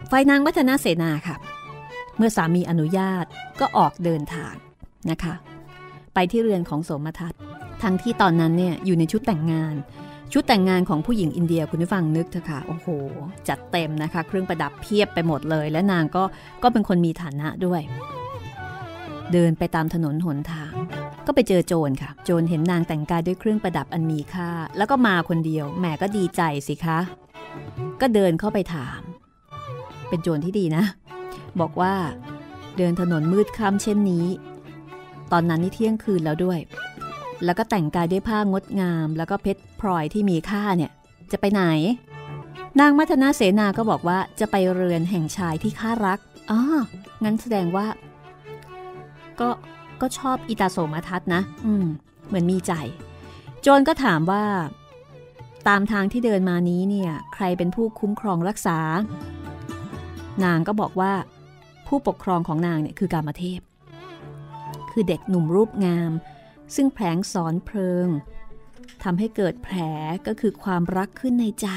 [0.08, 1.36] ไฟนางวัฒนาเสนาค่ะ
[2.18, 3.26] เมื่อสามีอนุญาต
[3.60, 4.54] ก็ออกเดินทาง
[5.12, 5.34] นะคะ
[6.14, 7.42] ไปที่เรือนของสมทัศน์
[7.84, 9.76] ทั้งที่ตอนนั้นเนี่ยอยู่ในชุดแต่งงาน
[10.34, 12.88] ชุดแต่งงานของผู้หญิงอินเดียคุณผู้ฟังนึกเถอะค่ะโอ้โห
[13.48, 16.24] จัดเต็มนะคะ เครื่องประดับเพียบไปหมดเลย และนางก็
[16.64, 17.82] ก็เป็นคนมีฐานะด้วย
[19.34, 20.74] เดินไปตามถนนหนทาง
[21.26, 27.00] ก็ไปเจอโจรค่ะ โจรเห็นนางแต่งกายด้วยเครื่องประดับอันมีค่า แล้วก็มาคนเดียวแหมก็ดีใจสิคะ
[28.02, 29.02] ก็เดินเข้าไปถาม
[30.10, 30.84] เป็นโจรที่ดีนะ
[31.60, 31.94] บอกว่า
[32.78, 34.26] เดินถนนมืดค่ำเช่นนี้
[35.32, 36.60] ตอนนั้นนี่เที่ยงคืนแล้วด้วย
[37.46, 40.92] แล้วก็แต่งกายด้วยผ้างดงาม แล้วก็เพชรพลอยที่มีค่าเนี่ย
[41.32, 41.62] จะไปไหน
[42.80, 46.20] นางมัทนาเสนาก็บอกว่าจะไปเรือนแห่งชายที่ข้ารัก
[46.52, 46.60] อ๋อ
[47.24, 47.88] งั้นแสดงว่า
[49.40, 49.50] ก็
[50.02, 51.86] ก็ชอบอิตาโสมทัศนะ อืม
[52.28, 52.74] เหมือนมีใจ
[53.62, 54.44] โจนก็ถามว่า
[55.68, 58.78] ตามทางที่เดินมานี้เนี่ยใครเป็นผู้คุ้มครองรักษา
[60.44, 61.14] นางก็บอกว่า
[61.88, 63.62] ผู้ปกครองของนางเนี่ยคือกามเทพ
[64.92, 66.12] คือเด็กหนุ่มรูปงาม
[66.76, 68.08] ซึ่งแผลงสอนเพลิง
[69.04, 69.78] ทำให้เกิดแผล
[70.28, 71.68] ก็คือความรักขึ้นในใจ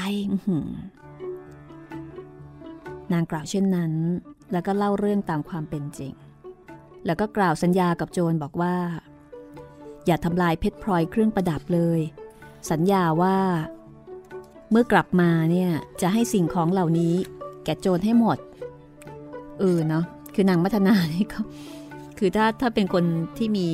[3.13, 3.93] นางกล่าวเช่นนั้น
[4.51, 6.13] แล้วก็เล่าเรื่องตามความเป็นจริง
[7.05, 8.75] แล้วก็กล่าวสัญญากับโจรบอกว่า
[10.05, 11.99] อย่าทำลายเพชรพลอยเครื่องประดับเลย
[12.71, 13.37] สัญญาว่า
[14.71, 15.69] เมื่อกลับมาเนี่ย
[16.01, 17.13] จะให้สิ่งของเหล่านี้
[17.63, 18.37] แก่โจรให้หมด
[19.59, 20.03] เออเนาะ
[20.33, 21.39] คือนางมัทนานี่ก็
[22.17, 23.03] คือถ้าถ้าเป็นคน
[23.37, 23.67] ที่มี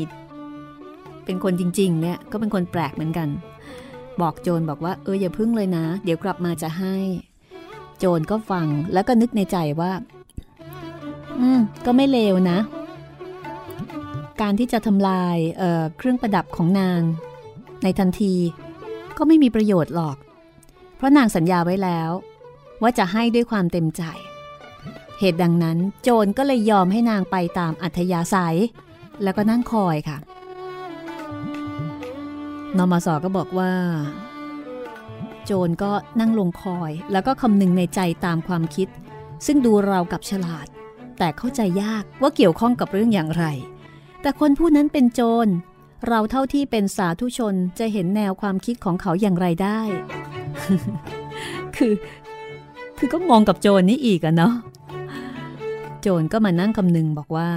[1.26, 3.30] เป็นคนจริง ๆ เนี่ยก็เป็นคนแปลกเหมือนกัน
[4.22, 6.96] บอกโจรบอกว่าเอออย่าพึ่งเลยนะ เดี๋ยวกลับมาจะให้
[8.00, 9.92] โจรก็ฟังแล้วก็นึกในใจว่า
[11.40, 12.60] อืมก็ไม่เลวนะ
[14.42, 17.02] การที่จะทำลายเเครื่องประดับของนาง
[17.84, 18.34] ในทันที
[19.18, 20.18] ก็ไม่มีประโยชน์หรอก
[21.04, 22.12] ราะนางสัญญาไว้แล้ว
[22.82, 24.04] ว่าจะให้ด้วยความเต็มใจ
[25.20, 28.58] เหตุดังนั้นโจรก็เลยยอมให้นางไปตามอัธยาศัย
[29.24, 30.18] แล้วก็นั่งคอยค่ะ
[32.78, 33.72] นมสก็บอกว่า
[35.46, 38.88] โจรก็นั่งลงคอย แล้วก็คำนึงในใจตามความคิด
[39.46, 40.68] ซึ่งดูเรากับฉลาด
[41.18, 43.46] แต่เข้าใจยากว่าเกี่ยวข้องกับเรื่องอย่างไร
[44.22, 45.48] แต่คนผู้นั้นเป็นโจร
[46.08, 49.80] เราเท่าที่เป็นสาธุชนจะเห็นแนวความคิดของเขาอย่างไรได้
[51.76, 51.94] คือ
[52.98, 54.54] คือก็มองกับโจรนี้อีกอะเนาะ
[56.02, 57.50] โจรก็มานั่งคำนึงบอกว่า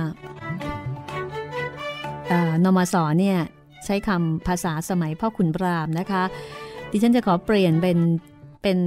[2.64, 3.38] นมสเนี่ย
[3.84, 6.22] ใช้คำภาษาสมัยพ่อขุนรามนะคะ
[6.90, 7.98] ดิฉันจะขอเปลี่ยนเป็น
[8.62, 8.78] เป็น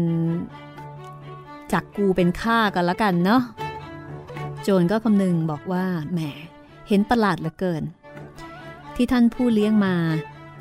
[1.71, 3.41] จากกูเป็นข้ากันละกันเนาะ
[4.63, 6.19] โจรก็คำนึงบอกว่าแหม
[6.87, 7.83] เห็นประหลาดเหลือเกิน
[9.01, 9.95] ที่ท่านผู้เลี้ยงมา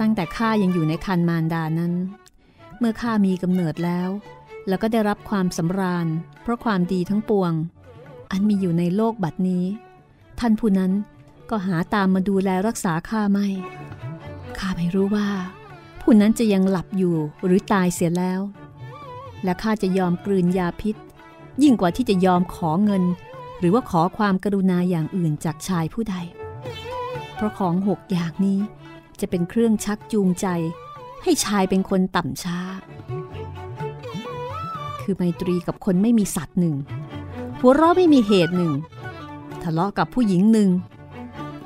[0.00, 1.92] ตั้งแต่ข้ายังอยู่ในคันมารดานั้น
[2.78, 4.08] เมื่อข้ามีกำเนิดแล้ว
[4.68, 6.06] แล้วก็ได้รับความสำราญ
[6.42, 7.52] เพราะความดีทั้งปวง
[8.30, 9.64] อันมีอยู่ในโลกบัดนี้
[10.40, 10.92] ท่านผู้นั้น
[11.50, 13.46] ก็หาตามมาดูแลรักษาข้าไม่
[14.58, 15.28] ข้าไม่รู้ว่า
[16.00, 18.40] ผู้นั้นจะยังหลับอยู่หรือตายเสียแล้ว
[19.44, 20.96] และข้าจะยอมกลืนยาพิษ
[21.62, 23.04] ยิ่งกว่าที่จะยอมขอเงิน
[23.58, 26.16] หรือว่าขอความกรุณาอย่างอื่นจากชายผู้ใด
[27.38, 28.60] เพราะของหกอย่างนี้
[29.20, 30.46] จะเป็นเครื่องชักจูงใจ
[31.22, 32.60] ให้ชายเป็นคนต่ำช้า
[35.00, 36.76] คือไมตรีกับคนไม่มีสัตว์หนึ่ง
[37.60, 38.72] หัวเราะไม่มีเหตุหนึ่ง
[39.62, 40.70] ทะเลาะกับผู้หญิงหนึ่ง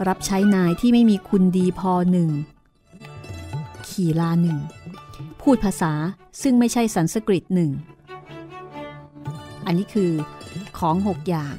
[0.08, 2.30] รับใช้นายที่ไม่มีคุณดีพอหนึ่ง
[3.88, 4.58] ขี่ลาหนึ่ง
[5.40, 5.92] พูดภาษา
[6.42, 7.70] ซึ่งไม่ใช่สันสกฤตหนึ่ง
[9.66, 10.12] อันนี้คือ
[10.78, 11.54] ของหกอย่าง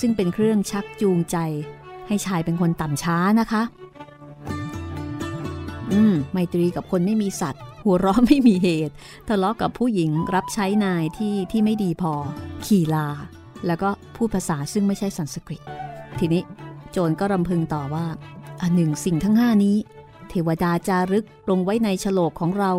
[0.00, 1.36] ซึ่งเป็นเครื่องชักจูงใจ
[2.06, 3.62] ให้ชายเป็นคนต่ำช้านะคะ
[5.92, 8.94] อืม ไมตรีกับคนไม่มีสัตว์ หัวเราะไม่มีเหตุ
[9.28, 12.12] ทะเลาะกับผู้หญิงรับใช้นายที่ที่ไม่ดีพอ
[12.66, 13.08] ขี่ลา
[13.66, 15.60] แล้วก็พูดภาษาซึ่งไม่ใช่สันสกฤต
[16.18, 16.42] ทีนี้
[16.90, 18.06] โจรก็รำพึงต่อว่า
[18.62, 19.76] อันหนึ่งสิ่งทั้งห้านี้
[20.28, 22.72] เทวดาจารึกลงไว้ในฉลกของเรา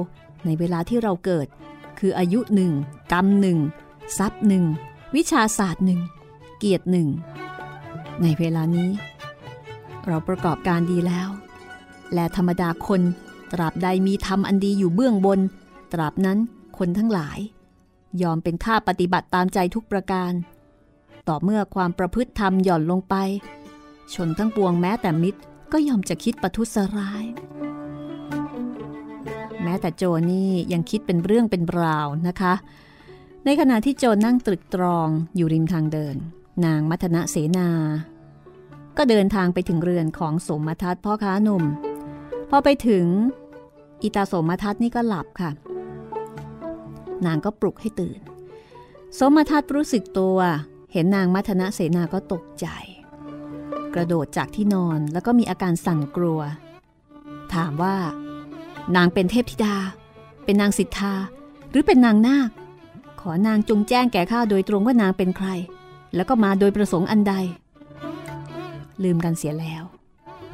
[0.46, 1.48] ในเวลาที่เราเกิด
[2.00, 2.72] คืออายุหนึ่ง
[3.14, 3.58] กรรมหนึ่ง
[4.18, 4.64] ทรัพย์หนึ่ง
[5.16, 6.00] วิชาศาสตร์หนึ่ง
[6.60, 7.08] เกียรติหนึ่ง
[8.22, 8.90] ในเวลานี้
[10.08, 11.30] เราประกอบการดีแล้ว
[12.14, 13.02] และธรรมดาคน
[13.54, 15.40] ตราบใดมีธรรมอันดีอยู่เบื้องบน
[15.94, 16.38] ตราบนั้น
[16.78, 17.40] คนทั้งหลาย
[18.22, 20.32] ยอมเป็นข้าปฏิบัติตามใจทุกประการ
[21.28, 23.16] ต่อเมื่อความประพฤติธรรมหย่อนลงไป
[24.14, 25.40] ชนทั้งปวงแม้แต่มิตร
[25.72, 27.26] ก็ยอมจะคิดประทุษร้าย
[29.64, 32.54] แม้แต่โจนี่ยังคิดเป็นเรื่องเป็นราวนะคะ
[33.46, 36.16] ในขณะที่โจนั่งตรึกตรองอยู่ริมทางเดิน
[36.66, 37.70] นางมัทนะเสนา
[38.98, 41.64] ก็เดินทางไปถึงเรือนของสมทัตพ่อค้าหนุ่ม
[42.50, 43.06] พอไปถึง
[44.04, 45.52] อิตาสมทัตนี่ก็หลับค่ะ
[47.26, 48.20] นางก็ปลุกให้ตื่น
[49.20, 50.38] สมทัตรู้สึกตัว
[50.92, 52.68] เห็นนางมัทนะเสนาก็ตกใจ
[53.94, 56.40] กระโดดจากที่นอนแล้วก็มีอาการสั่นกลัว
[57.54, 57.96] ถามว่า
[58.96, 59.76] นางเป็นเทพธิดา
[60.44, 61.14] เป็นนางสิทธา
[61.70, 62.50] หรือเป็นนางนาค
[63.22, 65.48] ขอนางจงแจ้งแก่ข้าโดยตรงว่านางเป็นใคร
[66.16, 67.34] แล้วก็มาโดยประสงค์อันใด
[69.04, 69.84] ลืมกันเสียแล้ว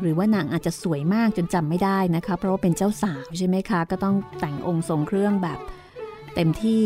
[0.01, 5.59] หรือว่านางอาจจะสวยมากจนจำไม่ได้นะคะ เพราะว่าเป็นเจ้าสาวใช่ไหมคะ ก็ต้องแต่งองค์ทรงเครื่องแบบ
[6.35, 6.85] เต็มที่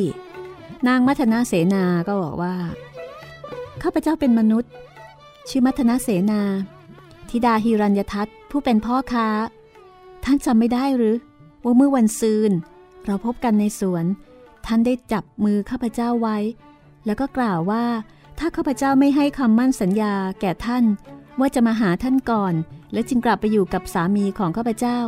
[0.88, 2.54] นางมัทนาเสนาก็บอกว่า
[3.84, 4.72] ข้าพเจ้าเป็นมนุษย์
[5.50, 6.42] ชื่อมัทนาเสนา
[7.30, 9.28] ธิดาฮิรัญยทัตผู้เป็นพ่อค้า
[10.24, 11.16] ท่านจำไม่ได้หรือ
[11.64, 12.52] ว่าเมื่อวันซืน
[13.06, 14.06] เราพบกันในสวน
[14.66, 16.38] ท่านได้จับมือข้าพเจ้าไว้
[17.06, 17.84] แล้วก็กล่าวว่า
[18.40, 20.84] ถ้าข้าพเจ้าไม่ให้คำมั่นสัญญาแก่ท่าน
[21.40, 22.54] ว่าจะมาหาท่านก่อน
[22.94, 25.00] และจึงกลับไปอยู่กับสามีของข้าพเจ้า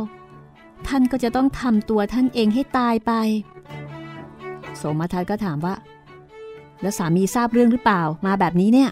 [0.86, 3.12] ท่านก็จะต้องทำตัวท่านเองให้ตายไป
[4.76, 5.74] โสมทัตก็ถามว่า
[6.80, 8.90] แล้วสามีทราบเรื่องหรือเปล่ามาแบบนี้เนี่ย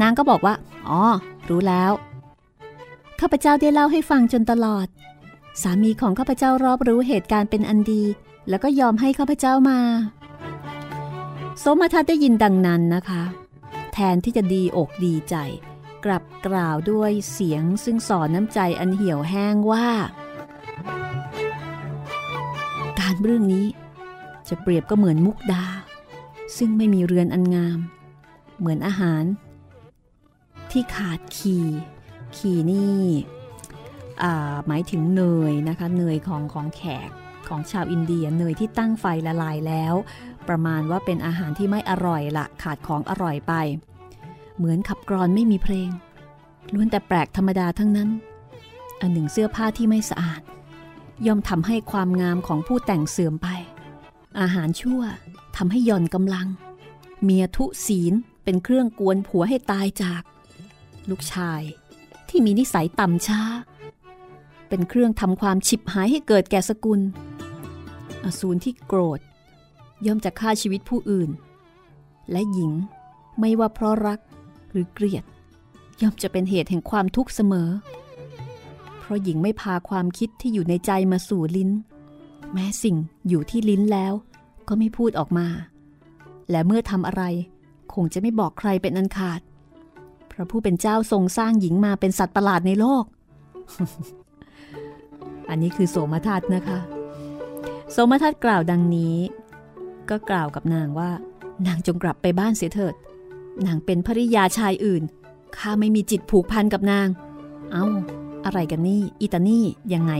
[0.00, 0.54] นางก็บอกว่า
[0.88, 1.02] อ๋อ
[1.48, 1.92] รู้แล้ว
[3.20, 4.86] ข้าพเจ้าได้เล่าให้ฟังจนตลอด
[5.62, 8.02] สามีของข้าพเจ้ารอบรู้เหตุการณ์เป็นอันดี
[8.48, 9.78] แล้วก็ยอมให้ข้าพเจ้ามา
[11.60, 13.22] โสมทัตได้ยินดังนั้นนะคะ
[13.98, 15.36] แทนที่จะดีอกดีใจ
[16.04, 19.88] กลับกล่าวด้วยเสียงซึ่งสอนน้ำใจอันเหี่ยวแห้งว่า
[22.98, 23.66] การเรื่องนี้
[24.48, 25.64] จะเปรียบก็เหมือนมุกดา
[26.56, 27.78] ซึ่งไม่มีเรือนอันงาม
[28.58, 29.24] เหมือนอาหาร
[30.70, 31.58] ที่ขาดขี
[32.36, 33.04] ขีนี่
[34.66, 37.10] หมายถึงเนยนะคะเนยของของแขก
[37.48, 39.94] ของชาวอินเดียเนยที่ตั้งไฟละลายแล้ว
[40.48, 43.52] ประมาณว่าเป็นอาหารที่ไม่อร่อยละขาดของอร่อยไป
[44.56, 45.90] เหมือนขับกรอนไม่มีเพลง
[46.72, 48.10] ล้วนแต่แปลกธรรมดาทั้งนั้น
[49.00, 50.42] อันหนึ่งเสื้อผ้าที่ไม่สะอาด
[51.26, 53.48] ย่อมทำให้ความงามของผู้แต่งเสื่อมไป
[54.40, 55.00] อาหารชั่ว
[55.56, 56.46] ทำให้ย่อนกำลัง
[57.22, 58.12] เมียทุศีล
[58.44, 60.22] เป็นเครื่องกวนผัวให้ตายจาก
[61.10, 61.62] ลูกชาย
[62.28, 63.42] ที่มีนิสัยต่ำช้า
[64.68, 67.00] เป็นเครื่องทำความฉิบหายให้เกิดแก่สกุล
[68.24, 69.20] อสูรที่โกรธ
[70.06, 71.30] ย่อมจะฆ่าชีวิตผู้อื่น
[72.30, 72.72] และหญิง
[73.40, 74.20] ไม่ว่าเพราะรัก
[74.70, 75.24] หรือเกลียด
[76.00, 77.68] ย่อมจะเป็นเหตุแห่งความทุกข์เสมอ
[78.98, 81.70] เพราะหญิงไม่พาความคิดที่อยู่ในใจมาสู่ลิ้น
[82.52, 82.96] แม้สิ่ง
[83.28, 84.12] อยู่ที่ลิ้นแล้ว
[84.68, 85.48] ก็ไม่พูดออกมา
[86.50, 87.22] และเมื่อทำอะไร
[87.94, 89.40] คงจะไม่บอกใครเป็นอันขาด
[90.30, 93.04] พระผู้เป็นเจ้าทรงสร้างหญิงมาเป็นสัตว์ประหลาดในโลก
[95.48, 96.78] อันนี้คือโสมทัตนะคะ
[97.92, 99.16] โสมทัตกล่าวดังนี้
[100.10, 101.10] ก็กล่าวกับนางว่า
[101.66, 102.94] นางจงกลับไปบ้านเสียเถิด
[103.66, 105.02] นางเป็นภริยาชายอื่น
[105.56, 107.08] ข้าไม่มีจิตผูกพันกับนาง
[107.72, 107.86] เอา้า
[108.44, 109.64] อะไรกันนี่อีตานี่
[109.94, 110.12] ยังไง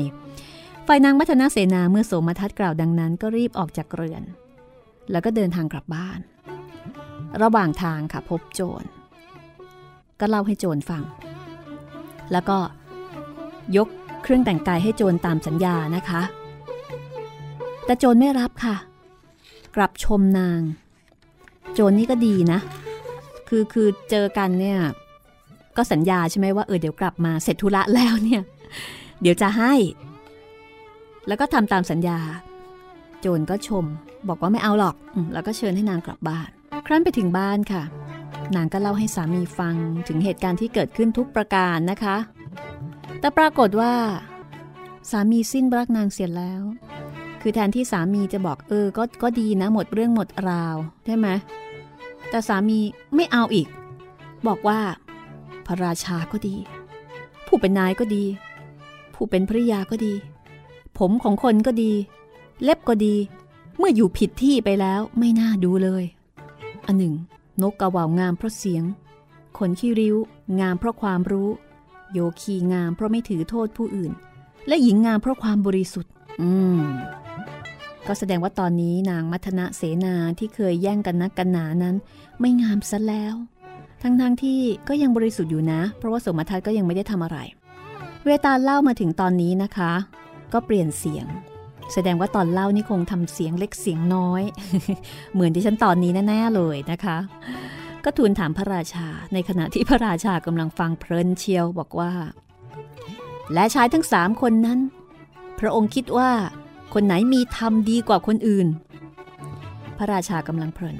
[0.86, 4.22] ฝ่ายนางมัทนาเสนาเมื่อโสมทัศกล่าวดังนั้น ก็รีบออกจากเรือน
[5.10, 6.18] แล้วก็เดินทางกลับบ้าน
[7.42, 8.84] ระหว่างทางค่ะพบโจร
[10.20, 11.02] ก็เล่าให้โจรฟัง
[12.32, 12.58] แล้วก็
[13.76, 13.88] ยก
[14.22, 16.22] เครื่องแต่งกายให้โจรตามสัญญานะคะ
[17.84, 18.76] แต่โจรไม่รับค่ะ
[19.76, 20.60] กลับชมนาง
[21.72, 22.60] โจรนี่ก็ดีนะ
[23.48, 24.78] คือคือเจอกันเนี่ย
[25.76, 28.42] ก็สัญญาใช่ไหมว่าเออเดี๋ยวกลับมาเสร็จธุระแล้วเนี่ย
[29.20, 29.72] เดี๋ยวจะให้
[31.28, 32.18] แล้วก็ทำตามสัญญา
[33.20, 33.84] โจรก็ชม
[34.28, 34.96] บอกว่าไม่เอาหรอก
[35.32, 36.48] แล้วก็เชิญให้นางกลับบ้าน
[36.86, 37.82] ครั้นไปถึงบ้านค่ะ
[38.56, 39.76] นางก็เล่าให้สามีฟัง
[40.08, 42.16] ถึงเหตุการณ์ที่เกิดขึ้นทุกประการนะคะ
[43.20, 43.94] แต่ปรากฏว่า
[45.10, 46.62] สามีสิ้นรักนางเสียแล้ว
[47.48, 51.28] คือแทนที่สามีจะบอกเออก็ก็ดีนะหมดเรื่องหมดราวใช่ไหม
[52.28, 52.78] แต่สามี
[53.14, 53.68] ไม่เอาอีก
[54.46, 54.80] บอกว่า
[55.66, 56.56] พระราชาก็ดี
[57.46, 58.24] ผู้เป็นนายก็ดี
[59.14, 60.14] ผู้เป็นภริยาก็ดี
[60.98, 61.92] ผมของคนก็ดี
[62.62, 63.14] เล็บก็ดี
[63.78, 66.04] เมื่ออยู่ผิดที่ไปแล้วไม่น่าดูเลย
[66.86, 67.14] อันหนึ่ง
[67.62, 68.84] นกกระว่าวงามเพราะเสียง
[69.58, 70.16] คนขี้ริ้ว
[70.60, 71.48] งามเพราะความรู้
[72.12, 74.12] โยคีงามเพราะไม่ถือโทษผู้อื่น
[74.68, 76.82] และหญิงงามเพราะความบริสุทธิ์ อืม
[78.08, 81.96] ก็แสดงว่าตอนนี้นางมัทนะเสนาที่เคยแย่งกันนักกันหนานั้น
[82.40, 83.34] ไม่งามซะแล้ว
[84.02, 87.38] ทั้งๆทที่ก็ยังบริสุทธิ์อยู่นะ เพราะว่าสมทัศน์ก็ยังไม่ได้ทำอะไร
[88.24, 89.92] เวตาเล่ามาถึงตอนนี้นะคะ
[90.52, 91.26] ก็เปลี่ยนเสียง
[91.92, 94.42] แสดงว่าตอนเล่านี่คงทำเสียงเล็กเสียงน้อย
[95.32, 97.18] เหมือนที่ฉันตอนนี้แน่ๆเลยนะคะ
[98.04, 102.12] ก็ทูลถามพระราชา ในขณะที่พระราชากำลังฟังเพลินเชียวบอกว่า
[103.54, 104.78] และชายทั้งสามคนนั้น
[105.58, 106.30] พระองค์คิดว่า
[106.94, 108.66] คนไหนมีธรรมดีกว่าคนอื่น
[109.96, 110.96] พระราชากำลังเพลิน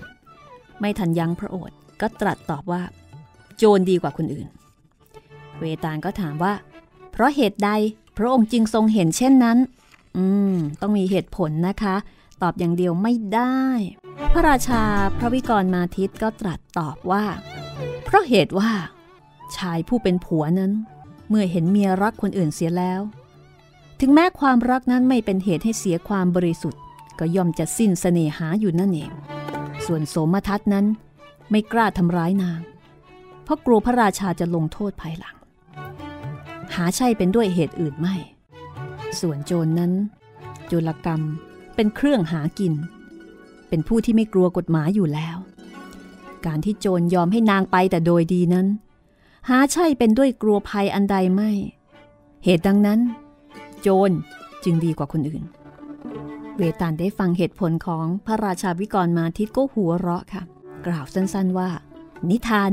[0.81, 2.83] ไม่ทันยั้งพระโอษฐ์ก็ตรัสตอบว่า
[3.57, 4.47] โจรดีกว่าคนอื่น
[5.59, 6.55] เวตาลก็ถามว่า
[7.13, 7.71] เพราะเหตุใด
[8.17, 9.59] พระองค์จึงทรงเห็นเช่นนั้น
[10.17, 11.97] อืม ต้องมีเหตุผลนะคะ
[12.43, 13.59] ตอบอย่างเดียวไม่ได้
[14.33, 14.83] พระราชา
[15.19, 17.25] พระวิกรมาทิตก็ตรัสตอบว่า
[18.05, 18.71] เพราะเหตุว่า
[19.57, 20.73] ชายผู้เป็นผัวนั้น
[21.29, 23.01] เมื่อเห็นเมียรักคนอื่นเสียแล้ว
[24.01, 26.81] ถึงแม้ความรักนั้นไม่เป็นเหตุให้เสียความบริสุทธิ์
[27.19, 29.13] ก็ย่อมจะสิ้นเสน่หาอยู่นั่นเอง
[29.87, 30.87] ส่วนโสมทัศนั้น
[31.51, 32.61] ไม่กล้าทำร้ายนาง
[33.45, 35.37] เพราะกลัวพระราชาจะลงโทษภายหลัง
[36.75, 38.17] หาใช่เป็นด้วยเหตุอื่นไม่
[39.21, 39.93] ส่วนโจรนนั้น
[40.67, 41.21] โจรกรรม
[41.75, 42.75] เป็นเครื่องหากิน
[43.69, 45.37] เป็นผู้ที่ไม่กลัวกฎหมายอยู่แล้ว
[46.47, 48.67] การที่โจรยอมให้นางไปแต่โดยดีนั้น
[49.49, 51.51] หาใช่เป็นด้วยกลัวภัยอันใดไม่
[52.45, 53.01] เหตุดังนั้น
[53.83, 54.11] โจร
[54.65, 55.43] จึงดีกว่าคนอื่น
[56.59, 60.43] เวตาลได้ฟังเหตุผลของพระราชาวิกรมาทิตก็หัวเราะค่ะ
[60.87, 61.71] กล่าวสั้นๆว่า
[62.31, 62.71] นิทาน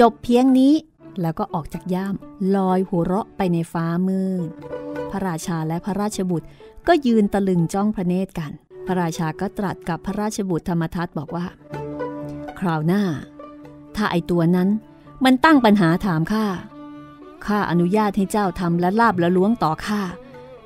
[0.00, 0.74] จบเพียงนี้
[1.20, 2.14] แล้วก็ออกจากย่าม
[2.56, 4.48] ลอยหัวเราะไปในฟ้ามืด
[5.10, 6.46] พระราชาและพระราชบุตร
[6.88, 8.52] ก็ยืนตะลึงจ้องพระเนตรกัน
[8.86, 11.46] พระราชาก็ตรัสกับพระราชบุตรธรรมทัตบอกว่า
[12.60, 13.02] คราวหน้า
[13.96, 14.68] ถ้าไอตัวนั้น
[15.24, 16.44] มันตั้งปัญหาถามข้า
[17.46, 20.02] ข้าอนุญาตให้เจ้าทำและลาบและล้วงต่อข้า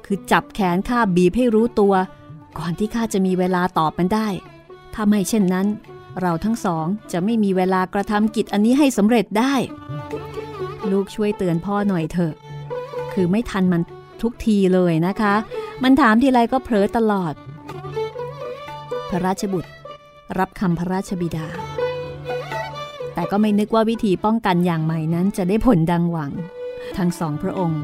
[0.05, 1.95] คือจับแขนข้าบีบให้รู้ตัว
[2.59, 4.29] ก่อนที่ข้าจะมีเวลาตอบมันได้
[4.95, 5.67] ถ้าไม่เช่นนั้น
[6.21, 9.55] เราทั้งสองจะไม่มีเวลากระทำกิจอันนี้ให้สำเร็จได้
[10.91, 12.35] ลูกช่วยเตือนพ่อหน่อยเถอะ
[13.13, 13.83] คือไม่ทันมัน
[14.23, 15.35] ทุกทีเลยนะคะ
[15.83, 17.35] มันถามทีไรก็เผลอตลอด
[19.09, 19.71] พระราชบุตร
[20.39, 21.47] รับคำพระราชบิดา
[23.15, 26.33] แต่ก็ไม่นึกว่าวิธีป้องกันอย่างใหม่นั้นจะได้ผลดังหวัง
[26.99, 27.83] ทั้งสองพระองค์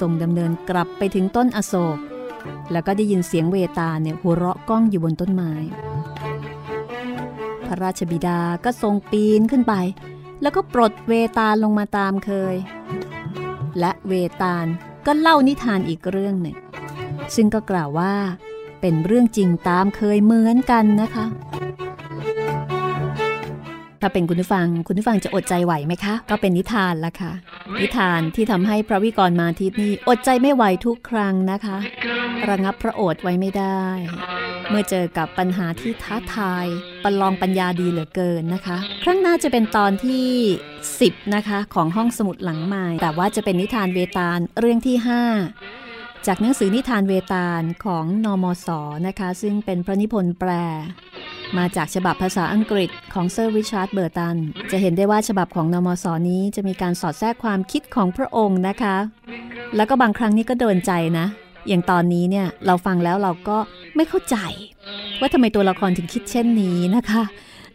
[0.00, 1.98] ทรงดำเนินกลับไปถึงต้นอโศก
[2.72, 5.52] แล้วก็ได้ยินเสียงเวตาเนี่ยหัวเราะก้องอยู่บนต้นไม้
[7.66, 9.74] พระราชบิดาก็ทรงปีนขึ้นไป
[10.42, 12.56] แล้วก็ปลดเวตาลลงมาตามเคย
[13.78, 14.66] และเวตาล
[15.06, 16.56] ก็เล่านิทานอีกเรื่องหนึ่ง
[17.34, 18.14] ซึ่งก็กล่าวว่า
[18.80, 21.26] เป็นเรื่องจริงตามเคยเหมือนกันนะคะ
[24.06, 27.32] ถ้าเป็นคุณผู้ฟังคุณผู้ฟังจะอดใจไหวไหมคะ ก็เป็นนิทานละค่ะ
[27.80, 31.76] นิทานที่ทำให้พระวิกรมาทิตนี้อดใจไม่ไหวทุกครั้งนะคะ
[32.48, 33.84] ระงับพระโอษฐ์ไว้ไม่ได้
[34.70, 36.66] เมื่อเจอกับปัญหาที่ท้าทาย
[37.04, 40.28] ประลองปัญญาดีเหลือเกินนะคะ ครั้งหน้าจะเป็นตอนที่
[40.80, 45.85] 10 นะคะ ของห้องสมุดหลังใหม่ แต่ว่าจะเป็นนิทานเวตาลเรื่องที่ 5
[46.26, 48.68] จากหนังสือนิทานเวตาลของนอมศ
[49.06, 50.50] นะคะ ซึ่งเป็นพระนิพนธ์แปล
[51.56, 54.36] มาจากฉบับภาษาอังกฤษของเซอร์ริชาร์ดเบอร์ตัน
[54.70, 58.96] จะเห็นได้ว่าฉบับของนอมศนี้จะมีการสอดแทรกความคิดของพระองค์นะคะ
[59.76, 61.26] แล้วก็บางครั้งนี้ก็โดนใจนะ
[61.68, 63.58] อย่างตอนนี้เนี่ยเราฟังแล้วเราก็
[63.96, 64.36] ไม่เข้าใจ
[65.20, 67.22] ว่าทำไมตัวละครถึงคิดเช่นนี้นะคะ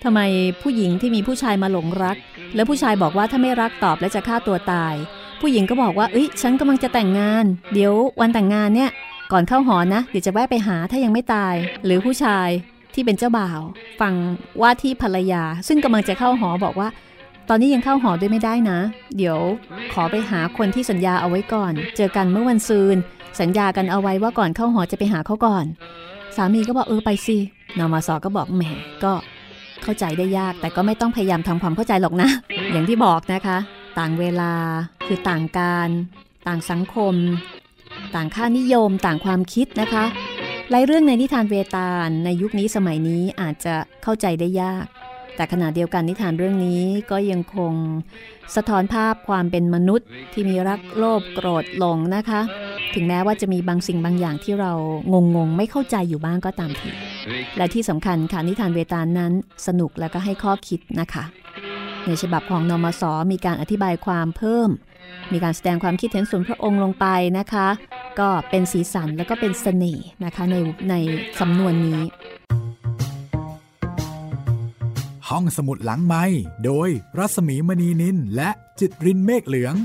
[0.03, 0.19] ทำไม
[0.61, 2.17] ผู้หญิงที่มีผู้ชายมาหลงรัก
[2.55, 4.95] แล้วผู้ชายบอกว่าถ้าไม่รักตอบแล้วจะฆ่าตัวตาย
[5.41, 8.89] ผู้หญิงก็บอกว่าเอ้ยฉันกำลังจะแต่งงาน เดี๋ยววันแต่งงานเนี่ย
[9.31, 12.49] ก่อนเข้าหอนะ เดี๋ยวจะแวะไปหาถ้ายังไม่ตาย หรือผู้ชาย
[12.93, 13.59] ที่เป็นเจ้าบ่าว
[14.01, 14.13] ฟัง
[14.61, 16.87] ว่าที่ภรรยา ซึ่งกำลังจะเข้าหอบอกว่า
[17.49, 18.79] ตอนนี้ยังเข้าหอด้วยไม่ได้นะ
[19.17, 19.39] เดี๋ยว
[19.93, 22.95] ขอไปหาคนที่สัญญาเอาไว้ก่อน เจอกันเมื่อวันซืน
[23.39, 25.65] สัญญากันเอาไว้ว่าก่อนเข้าหอจะไปหาเขาก่อน
[26.35, 27.37] สามีก็บอกเออไปสิ
[27.77, 28.63] นอมาสอก็บอกแหม
[29.03, 29.13] ก็
[29.83, 32.29] เข้าใจได้ยากแต่ก็ไม่ต้องพยายามทำความเข้าใจหรอกนะ
[32.71, 33.57] อย่างที่บอกนะคะ
[33.97, 34.51] ต่างเวลา
[35.14, 35.89] คือต่างการ
[36.47, 37.16] ต่างสังคม
[38.16, 40.05] ต่างค่านิยม ต่างความคิดนะคะ
[40.70, 44.86] หลายเรื่องในนิทานเวตาลในยุคนี้สมัยนี้อาจจะเข้าใจได้ยาก
[45.36, 46.82] แต่ขณะเดียวกันนิทานเรื่องนี้
[47.12, 47.74] ก็ยังคง
[48.55, 52.41] สะท้อนภาพความเป็นมนุษย์ที่มีรักโลภโกรธหลงนะคะ
[52.93, 54.74] ถึงแม้ว่าจะมีบางสิ่งบางอย่างที่เรา
[55.14, 56.89] งงงไม่เข้าใจอยู่บ้างก็ตามที
[57.57, 59.34] และที่สำคัญค่ะนิทานเวตาลนั้น
[59.68, 61.24] สนุกและก็ให้ข้อคิดนะคะ
[62.05, 64.70] ในฉบับของนอมสมีการอธิบายความเพิ่ม
[65.32, 67.05] มีการแสดงความคิดเห็นส่วนพระองค์ลงไป
[67.38, 67.68] นะคะ
[68.20, 70.55] ก็เป็นสีสันแล้วก็เป็นสเสน่ห์นะคะใน
[70.89, 70.95] ใน
[71.39, 72.01] สำนวนนี้
[75.30, 76.24] ห้องสมุดหลังไม้
[76.66, 78.49] โดยรัศมีมณีนินและ
[78.80, 79.76] จิตรินเมฆเหลือง